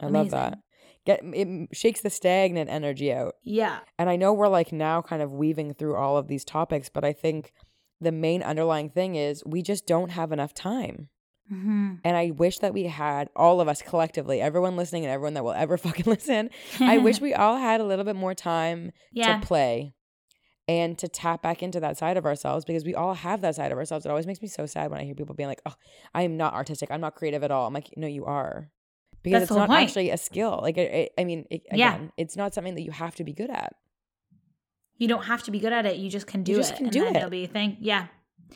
[0.00, 0.58] I love that.
[1.06, 3.36] Get it shakes the stagnant energy out.
[3.44, 6.88] yeah, And I know we're like now kind of weaving through all of these topics,
[6.88, 7.52] but I think
[8.00, 11.08] the main underlying thing is we just don't have enough time.
[11.48, 15.34] Hmm And I wish that we had all of us collectively, everyone listening and everyone
[15.34, 16.50] that will ever fucking listen.
[16.80, 19.94] I wish we all had a little bit more time yeah, to play
[20.68, 23.72] and to tap back into that side of ourselves because we all have that side
[23.72, 24.04] of ourselves.
[24.04, 25.74] It always makes me so sad when I hear people being like, "Oh,
[26.14, 26.90] I am not artistic.
[26.90, 28.70] I'm not creative at all." I'm like, "No, you are."
[29.22, 29.82] Because That's it's not point.
[29.82, 30.60] actually a skill.
[30.62, 31.94] Like, it, it- I mean, it, Yeah.
[31.94, 33.74] again, it's not something that you have to be good at.
[34.96, 35.96] you don't have to be good at it.
[35.96, 36.56] You just can do it.
[36.56, 36.76] you just it.
[36.76, 37.16] can do it.
[37.16, 37.76] It'll be a thing.
[37.80, 38.06] Yeah,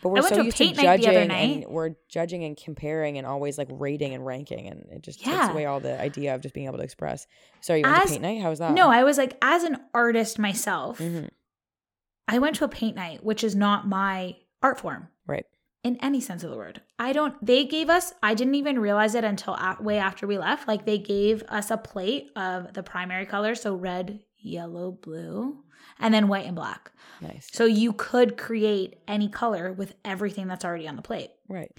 [0.02, 3.18] But we're so used paint to night the judging other and we're judging and comparing
[3.18, 6.40] and always like rating and ranking, and it just takes away all the idea of
[6.40, 7.26] just being able to express.
[7.60, 8.40] So you went As- to paint night.
[8.42, 8.72] How was that?
[8.72, 10.98] no, I was like as an artist myself.
[10.98, 11.28] Mhm.
[12.28, 15.08] I went to a paint night, which is not my art form.
[15.26, 15.44] Right.
[15.84, 16.80] in any sense of the word.
[17.00, 20.38] I don't, they gave us, I didn't even realize it until a- way after we
[20.38, 20.68] left.
[20.68, 23.60] Like they gave us a plate of the primary colors.
[23.62, 25.64] So red, yellow, blue,
[25.98, 26.90] and then white and black.
[27.20, 27.48] Nice.
[27.52, 31.30] So you could create any color with everything that's already on the plate.
[31.48, 31.70] Right.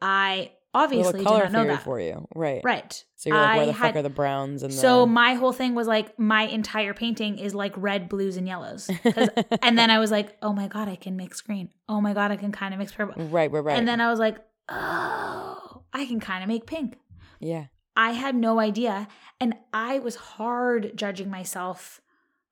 [0.00, 1.82] I obviously little did not know that.
[1.82, 2.26] for you.
[2.34, 2.60] Right.
[2.62, 3.04] Right.
[3.16, 5.52] So you're like, where I the fuck are the browns and the So my whole
[5.52, 8.88] thing was like my entire painting is like red, blues, and yellows.
[9.62, 11.70] and then I was like, oh my God, I can mix green.
[11.88, 13.24] Oh my God, I can kind of mix purple.
[13.24, 13.76] right, right, right.
[13.76, 14.36] And then I was like,
[14.68, 16.98] oh, I can kind of make pink.
[17.40, 17.66] yeah.
[17.96, 19.08] I had no idea.
[19.40, 22.00] And I was hard judging myself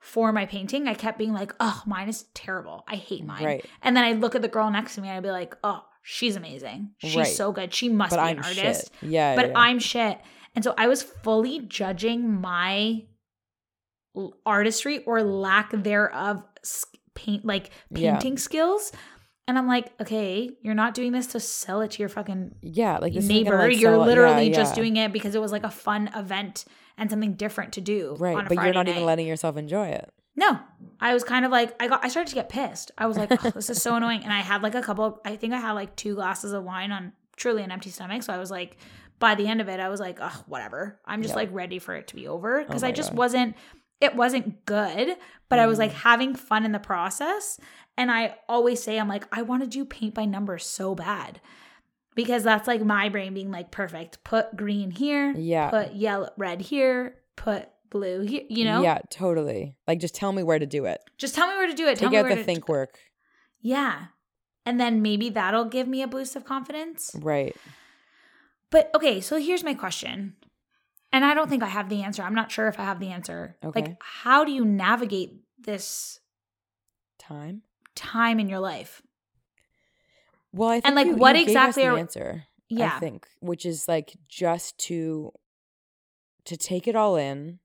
[0.07, 0.87] for my painting.
[0.87, 2.85] I kept being like, oh, mine is terrible.
[2.87, 3.45] I hate mine.
[3.45, 3.65] Right.
[3.83, 5.85] And then I'd look at the girl next to me and I'd be like, oh,
[6.03, 6.93] she's amazing.
[6.99, 7.27] She's Right.
[7.27, 7.75] so good.
[7.75, 8.93] She must But be I'm an artist.
[9.01, 9.11] shit.
[9.11, 9.35] Yeah.
[9.35, 9.53] But yeah.
[9.59, 10.19] I'm shit.
[10.55, 13.03] And so I was fully judging my
[14.47, 16.43] artistry or lack thereof
[17.15, 18.13] paint like Yeah.
[18.13, 18.93] painting skills
[19.49, 22.99] And I'm like, okay, you're not doing this to sell it to your fucking Yeah,
[22.99, 23.57] like neighbor.
[23.59, 24.83] like, you're sell- yeah, literally just yeah.
[24.83, 26.65] doing it because it was like a fun event
[26.99, 28.17] and something different to do.
[28.19, 30.11] right, on a but you're Friday not even letting yourself enjoy it.
[30.35, 30.59] No,
[31.01, 32.05] I was kind of like I got.
[32.05, 32.91] I started to get pissed.
[32.99, 34.23] I was like, oh, this is so annoying.
[34.23, 35.21] And I had like a couple.
[35.25, 38.23] I think I had like two glasses of wine on truly an empty stomach.
[38.23, 38.77] So I was like,
[39.19, 40.99] by the end of it, I was like, oh, whatever.
[41.07, 43.19] I'm just like ready for it to be over because Oh I just God.
[43.19, 43.57] wasn't.
[44.01, 45.17] It wasn't good,
[45.49, 45.95] but I was like Mm.
[46.03, 47.59] having fun in the process.
[47.97, 51.41] And I always say, I'm like, I want to do paint by numbers so bad.
[52.15, 54.23] Because that's like my brain being like, perfect.
[54.25, 55.71] Put green here, Yeah.
[55.71, 58.83] put yellow, red here, put blue here, you know?
[58.83, 59.77] Yeah, totally.
[59.87, 61.01] Like just tell me where to do it.
[61.19, 61.99] Just tell me where to do it.
[61.99, 62.99] Tell Take me out the think work.
[63.61, 64.07] Yeah.
[64.65, 67.15] And then maybe that'll give me a boost of confidence.
[67.21, 67.55] Right.
[68.71, 70.35] But okay, so here's my question.
[71.13, 72.23] And I don't think I have the answer.
[72.23, 73.57] I'm not sure if I have the answer.
[73.65, 73.81] Okay.
[73.81, 76.21] Like, how do you navigate this
[77.19, 77.63] Time.
[77.95, 79.03] time in your life?
[80.53, 82.45] Well, I think and like, you- what you exactly the are- answer?
[82.69, 82.95] Yeah.
[82.97, 85.33] I think, which is like just to
[86.47, 87.59] to take it all in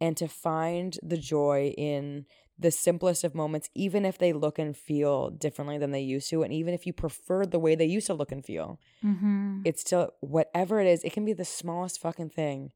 [0.00, 2.26] and to find the joy in
[2.58, 6.42] the simplest of moments, even if they look and feel differently than they used to,
[6.42, 9.64] and even if you prefer the way they used to look and feel, Mm-hmm.
[9.64, 11.04] it's still whatever it is.
[11.04, 12.72] It can be the smallest fucking thing,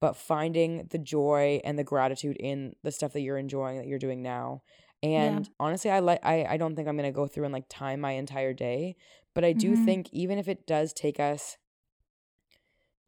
[0.00, 3.98] but finding the joy and the gratitude in the stuff that you're enjoying that you're
[3.98, 4.62] doing now.
[5.02, 8.00] And honestly, I like I I don't think I'm gonna go through and like time
[8.00, 8.96] my entire day,
[9.34, 9.76] but I do Mhm.
[9.76, 11.56] think even if it does take us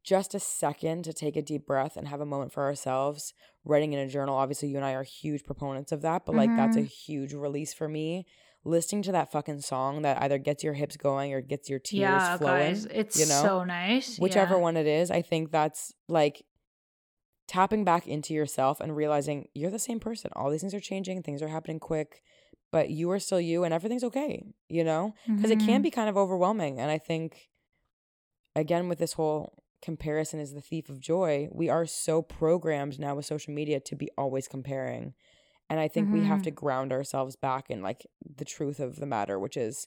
[0.03, 3.33] just a second to take a deep breath and have a moment for ourselves,
[3.65, 4.35] writing in a journal.
[4.37, 6.89] Obviously, you and I are huge proponents of that, but like that's a Mhm.
[6.89, 8.27] huge release for me.
[8.65, 12.01] Listening to that fucking song that either gets your hips going or gets your tears
[12.01, 12.87] Yeah, flowing guys.
[12.87, 13.43] It's you know?
[13.43, 14.19] so nice.
[14.19, 14.61] whichever yeah.
[14.61, 16.45] one it is, I think that's like
[17.47, 20.31] tapping back into yourself and realizing you're the same person.
[20.35, 22.23] All these things are changing, things are happening quick,
[22.73, 25.15] but you are still you and everything's okay, you know?
[25.27, 25.85] Because it can Mhm.
[25.85, 26.81] be kind of overwhelming.
[26.81, 27.51] And I think,
[28.57, 33.15] again, with this whole comparison is the thief of joy, we are so programmed now
[33.15, 35.13] with social media to be always comparing.
[35.69, 36.65] And I think we have to mm-hmm.
[36.67, 39.87] ground ourselves back in like the truth of the matter, which is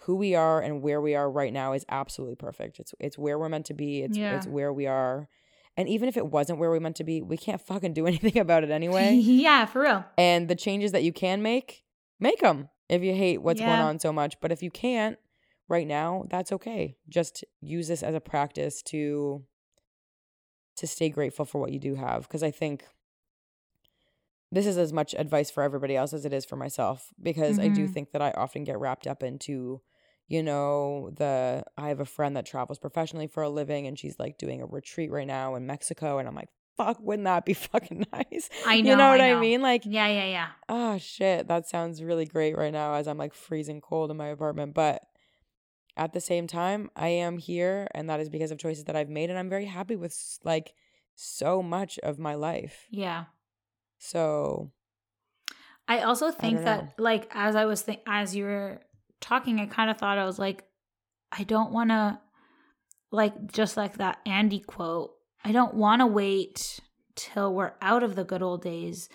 [0.00, 2.78] who we are and where we are right now is absolutely perfect.
[2.78, 4.02] It's it's where we're meant to be.
[4.02, 4.36] It's Yeah.
[4.36, 5.28] it's where we are.
[5.76, 8.38] And even if it wasn't where we meant to be, we can't fucking do anything
[8.38, 9.14] about it anyway.
[9.14, 10.04] yeah, for real.
[10.18, 11.84] and the changes that you can make,
[12.20, 12.68] make them.
[12.88, 15.18] If you hate what's going on so much, but if you can't
[15.68, 16.96] right now, that's okay.
[17.08, 19.44] Just use this as a practice to
[20.76, 22.84] to stay grateful for what you do have because I think
[24.50, 27.68] this is as much advice for everybody else as it is for myself because I
[27.68, 27.92] do Mhm.
[27.92, 29.82] think that I often get wrapped up into
[30.26, 34.18] you know the I have a friend that travels professionally for a living and she's
[34.18, 37.54] like doing a retreat right now in Mexico and I'm like fuck wouldn't that be
[37.70, 40.48] fucking nice I know you know, know what I I, mean like Yeah, yeah, yeah.
[40.68, 44.28] oh shit that sounds really great right now as I'm like freezing cold in my
[44.28, 45.02] apartment but
[45.96, 49.08] at the same time I am here and that is because of choices that I've
[49.08, 50.74] made and I'm very happy with like
[51.14, 53.24] so much of my life Yeah.
[53.98, 54.70] so
[55.86, 58.80] I also think don't that like as I was think as you were
[59.20, 60.64] talking, I kind of thought I was like,
[61.30, 62.18] I don't want to
[63.10, 65.12] like just like that Andy quote.
[65.44, 66.80] I don't want to wait
[67.16, 69.08] till we're out of the good old days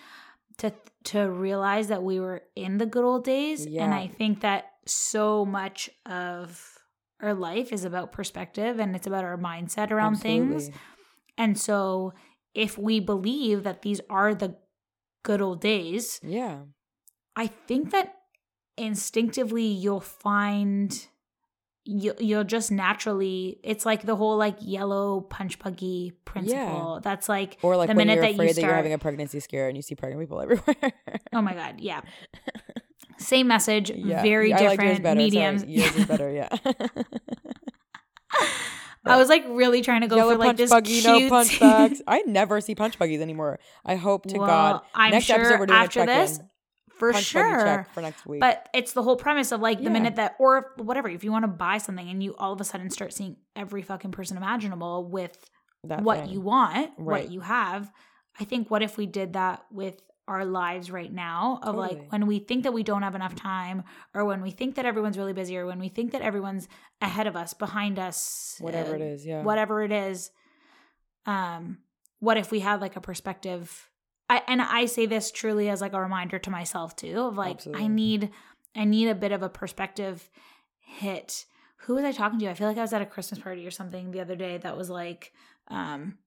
[0.58, 0.72] to
[1.04, 3.66] to realize that we were in the good old days.
[3.66, 6.78] And I think that so much of
[7.20, 10.70] our life is about perspective and it's about our mindset around things.
[11.36, 12.12] And so
[12.54, 14.56] if we believe that these are the
[15.22, 16.60] good old days, yeah
[17.36, 18.14] I think that
[18.76, 21.06] instinctively you'll find
[21.84, 27.00] you you'll just naturally it's like the whole like yellow punch buggy principle.
[27.02, 29.40] That's like or like the minute that you afraid that you're start- having a pregnancy
[29.40, 30.92] scare and you see pregnant people everywhere
[31.32, 32.02] oh my god, yeah.
[33.20, 35.60] Same message, yeah very I different mediums.
[35.62, 35.72] Sorry.
[35.74, 36.48] yours is better yeah
[39.04, 42.02] I was like really trying to go Yellow for like this buggy, no punch bags.
[42.06, 43.58] I never see punch buggies anymore.
[43.84, 46.40] I hope to well, God I'm next sure episode we're doing after a this,
[46.98, 47.86] for punch sure.
[47.94, 48.40] for next week.
[48.40, 49.90] But it's the whole premise of like the Yeah.
[49.90, 52.64] minute that, or whatever, if you want to buy something and you all of a
[52.64, 55.48] sudden start seeing every fucking person imaginable with
[55.84, 56.30] that what thing.
[56.30, 57.24] you want, Right.
[57.24, 57.90] what you have.
[58.38, 60.00] I think what if we did that with
[60.30, 61.88] our lives right now of Totally.
[62.00, 64.86] like when we think that we don't have enough time or when we think that
[64.86, 66.68] everyone's really busy or when we think that everyone's
[67.00, 69.42] ahead of us, behind us, whatever uh, it is, yeah.
[69.42, 70.30] whatever it is
[71.26, 71.78] um
[72.18, 73.88] what if we had like a perspective
[74.28, 77.56] I, and i say this truly as like a reminder to myself too of like
[77.56, 77.84] Absolutely.
[77.84, 78.30] i need
[78.74, 80.30] i need a bit of a perspective
[80.78, 81.44] hit
[81.78, 83.70] who was i talking to i feel like i was at a christmas party or
[83.70, 85.32] something the other day that was like
[85.68, 86.18] um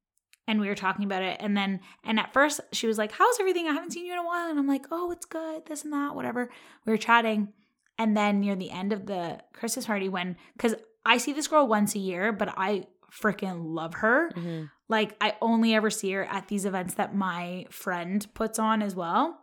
[0.48, 3.40] and we were talking about it and then and at first she was like how's
[3.40, 5.84] everything i haven't seen you in a while and i'm like oh it's good this
[5.84, 6.50] and that whatever
[6.86, 7.54] we were chatting
[8.00, 10.74] And then near the end of the Christmas party, when, because
[11.06, 14.32] I see this girl once a year, but I freaking love her.
[14.36, 14.72] Mhm.
[14.90, 18.96] Like, I only ever see her at these events that my friend puts on as
[18.96, 19.40] well.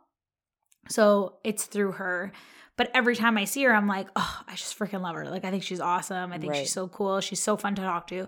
[0.89, 2.33] So it's through her.
[2.77, 5.29] But every time I see her, I'm like, oh, I just freaking love her.
[5.31, 6.33] Like, I think she's awesome.
[6.33, 6.61] I think Right.
[6.63, 7.21] she's so cool.
[7.21, 8.27] She's so fun to talk to.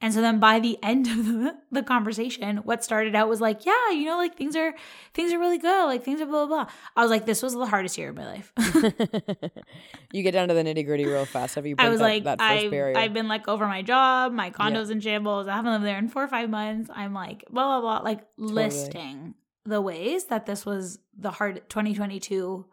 [0.00, 3.66] And so then by the end of the, the conversation, what started out was like,
[3.66, 4.72] yeah, you know, like things are
[5.12, 5.86] things are really good.
[5.86, 6.72] Like things are blah blah blah.
[6.94, 8.52] I was like, this was the hardest year of my life.
[10.12, 11.56] you get down to the nitty gritty real fast.
[11.56, 11.74] Have you?
[11.78, 12.96] I was that, like, that first I've, barrier.
[12.96, 14.32] I've been like over my job.
[14.32, 15.48] My condo's in shambles.
[15.48, 16.90] I haven't lived there in four or five months.
[16.94, 18.04] I'm like, blah, blah, blah.
[18.04, 19.34] Like listing
[19.64, 22.66] the ways that this was the hard 2022.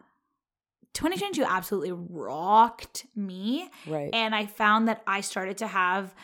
[0.93, 3.69] 2022 absolutely rocked me.
[3.85, 4.11] right.
[4.13, 6.15] And I found that I started to have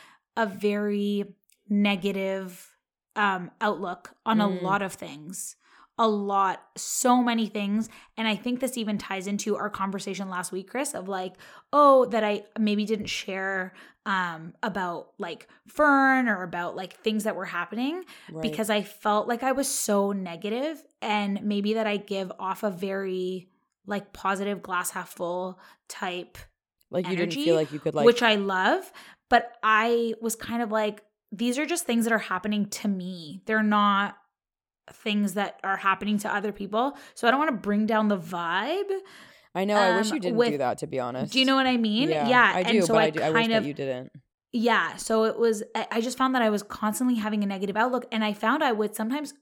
[0.41, 1.25] a very
[1.69, 2.69] negative
[3.15, 4.61] um, outlook on a Mm.
[4.61, 5.55] lot of things.
[5.97, 7.89] A lot, so many things.
[8.17, 11.33] And I think this even ties into our conversation last week, Chris, of like,
[11.73, 13.73] oh, that I maybe didn't share
[14.07, 18.41] um about like Fern or about like things that were happening right.
[18.41, 22.71] because I felt like I was so negative and maybe that I give off a
[22.71, 23.49] very
[23.85, 26.39] like positive glass half full type
[26.89, 28.91] like you didn't energy, feel like you could like which I love,
[29.31, 31.01] but I was kind of like,
[31.31, 33.41] these are just things that are happening to me.
[33.45, 34.17] They're not
[34.91, 36.97] things that are happening to other people.
[37.15, 38.91] So I don't want to bring down the vibe.
[39.55, 39.77] I know.
[39.77, 40.79] I wish um, you didn't do that.
[40.79, 41.31] To be honest.
[41.31, 42.09] Do you know what I mean?
[42.09, 42.69] Yeah, I do.
[42.71, 44.11] and so but I, I, do, I wish kind that of you didn't.
[44.51, 44.97] yeah.
[44.97, 45.63] So it was.
[45.75, 48.73] I just found that I was constantly having a negative outlook, and I found I
[48.73, 49.33] would sometimes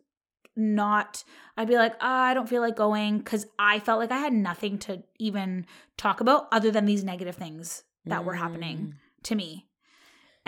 [0.55, 1.23] not.
[1.57, 4.33] I'd be like, ah, I don't feel like going because I felt like I had
[4.33, 5.65] nothing to even
[5.97, 9.68] talk about other than these negative things that were happening to me.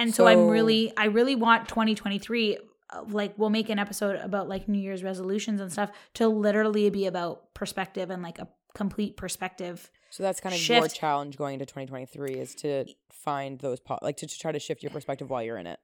[0.02, 2.58] And so, I'm really, I really want 2023.
[2.90, 6.90] uh, Like, we'll make an episode about like New Year's resolutions and stuff to literally
[6.90, 9.90] be about perspective and like a complete perspective.
[10.10, 14.18] So that's kind of your challenge going into 2023 is to find those po- like
[14.18, 15.80] to, to try to shift your perspective while you're in it.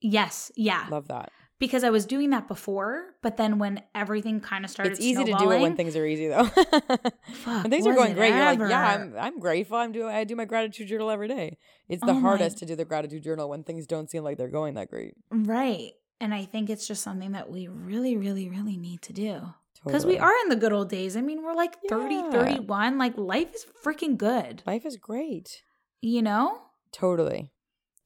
[0.00, 1.32] Yes, yeah, Love that.
[1.58, 5.24] Because I was doing that before, but then when everything kind of started, It's easy
[5.24, 6.44] to do it when things are easy though.
[7.32, 8.94] Fuck, when things are going great, you're like, yeah.
[8.94, 9.76] I'm I'm grateful.
[9.76, 11.58] I'm doing I do my gratitude journal every day.
[11.88, 14.36] It's the Oh my- hardest to do the gratitude journal when things don't seem like
[14.38, 15.14] they're going that great.
[15.30, 15.92] right.
[16.20, 19.40] And I think it's just something that we really, really, really need to do.
[19.84, 20.14] Because Totally.
[20.14, 21.16] we are in the good old days.
[21.16, 22.30] I mean, we're like 30, Yeah.
[22.30, 22.96] 31.
[22.96, 25.62] Like, life is freaking good, life is great.
[26.00, 26.62] you know?
[26.92, 27.50] Totally.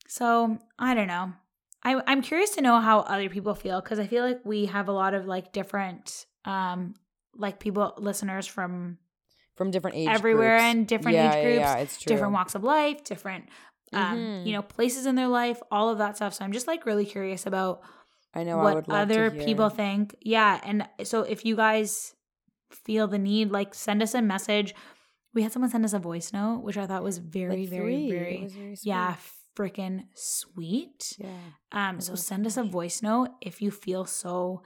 [0.09, 1.35] So, I don't know.
[1.85, 4.89] I, I'm curious to know how other people feel because I feel like we have
[4.89, 6.95] a lot of like different, um,
[7.37, 8.99] like people, listeners from
[9.57, 10.63] From different age everywhere groups.
[10.75, 12.09] and different Yeah, age groups, yeah, it's true.
[12.11, 13.49] different walks of life, different,
[13.93, 14.47] um, Mhm.
[14.47, 16.35] you know, places in their life, all of that stuff.
[16.35, 17.81] So I'm just like really curious about
[18.35, 20.17] I know I what to other people think.
[20.21, 20.61] Yeah.
[20.65, 22.15] And so if you guys
[22.71, 24.75] feel the need, like send us a message.
[25.35, 28.11] We had someone send us a voice note, which I thought was very, Like very,
[28.11, 29.15] very, was very yeah.
[29.59, 31.17] Freaking sweet.
[31.19, 31.29] Yeah.
[31.73, 34.63] Um, so send us a voice note if you feel so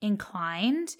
[0.00, 0.96] inclined.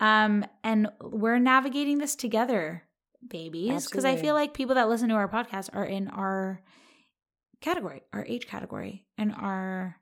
[0.00, 2.84] Um, and we're navigating this together,
[3.26, 6.62] babies, because I feel like people that listen to our podcast are in our
[7.60, 9.96] category, our age category, and our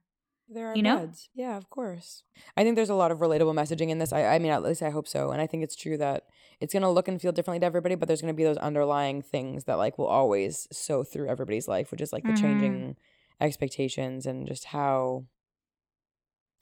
[0.48, 0.98] There are You know?
[0.98, 1.28] buds.
[1.34, 2.24] Yeah, of course.
[2.56, 4.12] I think there's a lot of relatable messaging in this.
[4.12, 5.30] I, I mean, at least I hope so.
[5.30, 6.24] And I think it's true that
[6.60, 8.58] it's going to look and feel differently to everybody, but there's going to be those
[8.58, 12.40] underlying things that like will always sow through everybody's life, which is like the Mhm.
[12.40, 12.96] changing
[13.40, 15.24] expectations and just how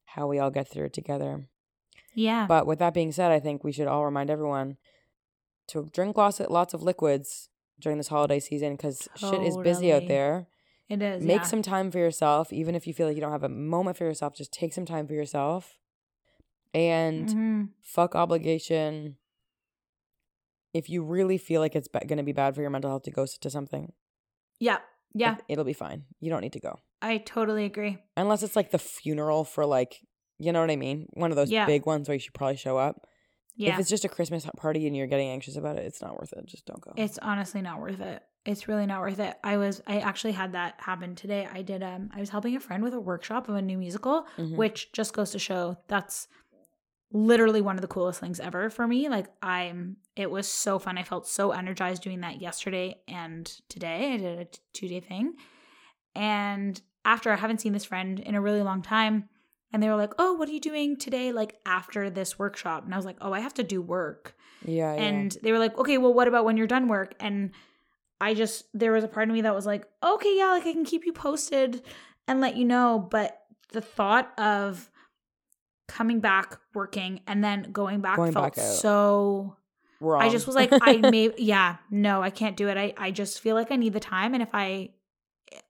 [0.04, 1.46] how we all get through it together.
[2.14, 2.46] yeah.
[2.48, 4.76] But with that being said, I think we should all remind everyone
[5.68, 9.92] to drink lots of, lots of liquids during this holiday season because shit is busy
[9.92, 10.48] out there.
[10.90, 11.24] It is.
[11.24, 11.42] Make yeah.
[11.44, 14.04] some time for yourself, even if you feel like you don't have a moment for
[14.04, 14.34] yourself.
[14.34, 15.78] Just take some time for yourself,
[16.74, 17.68] and Mhm.
[17.80, 19.16] fuck obligation.
[20.74, 23.02] If you really feel like it's ba- going to be bad for your mental health
[23.04, 23.92] to go to something,
[24.60, 24.78] Yeah.
[25.14, 25.36] Yeah.
[25.36, 26.04] it- it'll be fine.
[26.20, 27.98] You don't need to go I totally agree.
[28.16, 30.00] unless it's like the funeral for like
[30.42, 31.66] you know what I mean, one of those Yeah.
[31.66, 33.06] big ones where you should probably show up.
[33.56, 33.74] Yeah.
[33.74, 36.32] If it's just a Christmas party and you're getting anxious about it, it's not worth
[36.32, 36.46] it.
[36.46, 36.94] Just don't go.
[36.96, 38.22] It's honestly not worth it.
[38.46, 39.36] It's really not worth it.
[39.44, 41.46] I was I actually had that happen today.
[41.52, 44.26] I did um I was helping a friend with a workshop of a new musical,
[44.38, 44.56] Mhm.
[44.56, 46.26] which just goes to show that's
[47.12, 49.08] literally one of the coolest things ever for me.
[49.08, 50.96] Like I'm it was so fun.
[50.96, 54.14] I felt so energized doing that yesterday and today.
[54.14, 55.34] I did a two day thing.
[56.14, 59.28] And after I haven't seen this friend in a really long time,
[59.72, 61.32] and they were like, Oh, what are you doing today?
[61.32, 62.84] Like after this workshop.
[62.84, 64.34] And I was like, Oh, I have to do work.
[64.64, 65.02] yeah, yeah.
[65.02, 67.14] And they were like, okay, well, what about when you're done work?
[67.20, 67.52] And
[68.20, 70.72] I just, there was a part of me that was like, okay, yeah, like I
[70.72, 71.82] can keep you posted
[72.28, 73.06] and let you know.
[73.10, 73.40] But
[73.72, 74.90] the thought of
[75.88, 79.56] coming back working and then going back Going felt back so
[80.00, 80.22] wrong.
[80.22, 82.76] I just was like, I may, yeah, no, I can't do it.
[82.76, 84.34] I, I just feel like I need the time.
[84.34, 84.90] And if I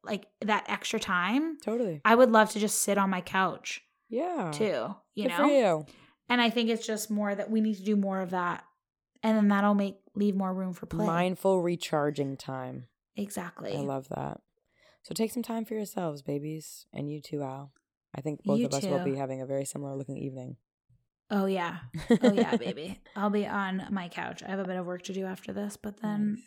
[0.04, 2.00] like that extra time, totally.
[2.04, 4.50] I would love to just sit on my couch Yeah.
[4.52, 5.46] too, you Good know?
[5.46, 5.86] you.
[6.28, 8.64] And I think it's just more that we need to do more of that.
[9.22, 11.06] And then that'll make, leave more room for play.
[11.06, 12.86] Mindful recharging time.
[13.16, 13.76] exactly.
[13.76, 14.40] I love that.
[15.02, 17.72] So take some time for yourselves, babies, and you too, Al.
[18.14, 20.56] I think both You of us will be having a very similar looking evening.
[21.30, 21.78] oh, yeah.
[22.22, 23.00] Oh, yeah, baby.
[23.16, 24.42] I'll be on my couch.
[24.42, 26.42] I have a bit of work to do after this, but then Nice.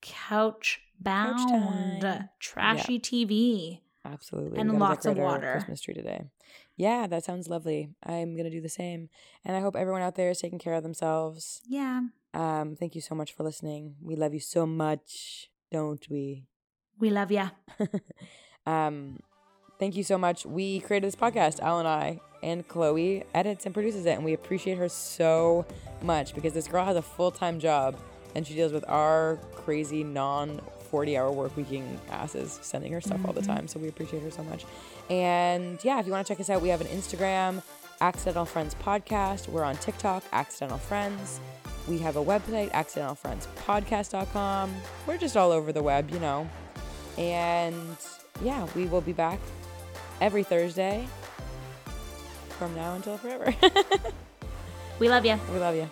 [0.00, 2.28] couch bound, time.
[2.40, 3.80] trashy TV.
[4.04, 4.58] Absolutely.
[4.58, 5.52] And lots of water.
[5.52, 6.24] Christmas tree today.
[6.76, 7.90] Yeah, that sounds lovely.
[8.04, 9.10] I'm gonna do the same.
[9.44, 11.60] And I hope everyone out there is taking care of themselves.
[11.68, 12.00] Yeah.
[12.34, 13.96] Um, thank you so much for listening.
[14.02, 16.46] We love you so much, don't we?
[16.98, 17.50] We love ya.
[18.66, 19.20] um,
[19.78, 20.46] thank you so much.
[20.46, 24.32] We created this podcast, Al and I, and Chloe edits and produces it, and we
[24.32, 25.66] appreciate her so
[26.02, 27.96] much because this girl has a full time job
[28.34, 30.60] and she deals with our crazy non
[30.90, 33.66] 40 hour work weeking asses sending her stuff all the time.
[33.66, 34.64] So we appreciate her so much.
[35.08, 37.62] And yeah, if you want to check us out, we have an Instagram,
[38.00, 39.48] Accidental Friends Podcast.
[39.48, 41.40] We're on TikTok, Accidental Friends.
[41.88, 44.74] We have a website, accidentalfriendspodcast.com.
[45.06, 46.48] We're just all over the web, you know.
[47.18, 47.96] And
[48.42, 49.40] yeah, we will be back
[50.20, 51.06] every Thursday
[52.50, 53.54] from now until forever.
[54.98, 55.36] We love you.
[55.52, 55.90] we love you.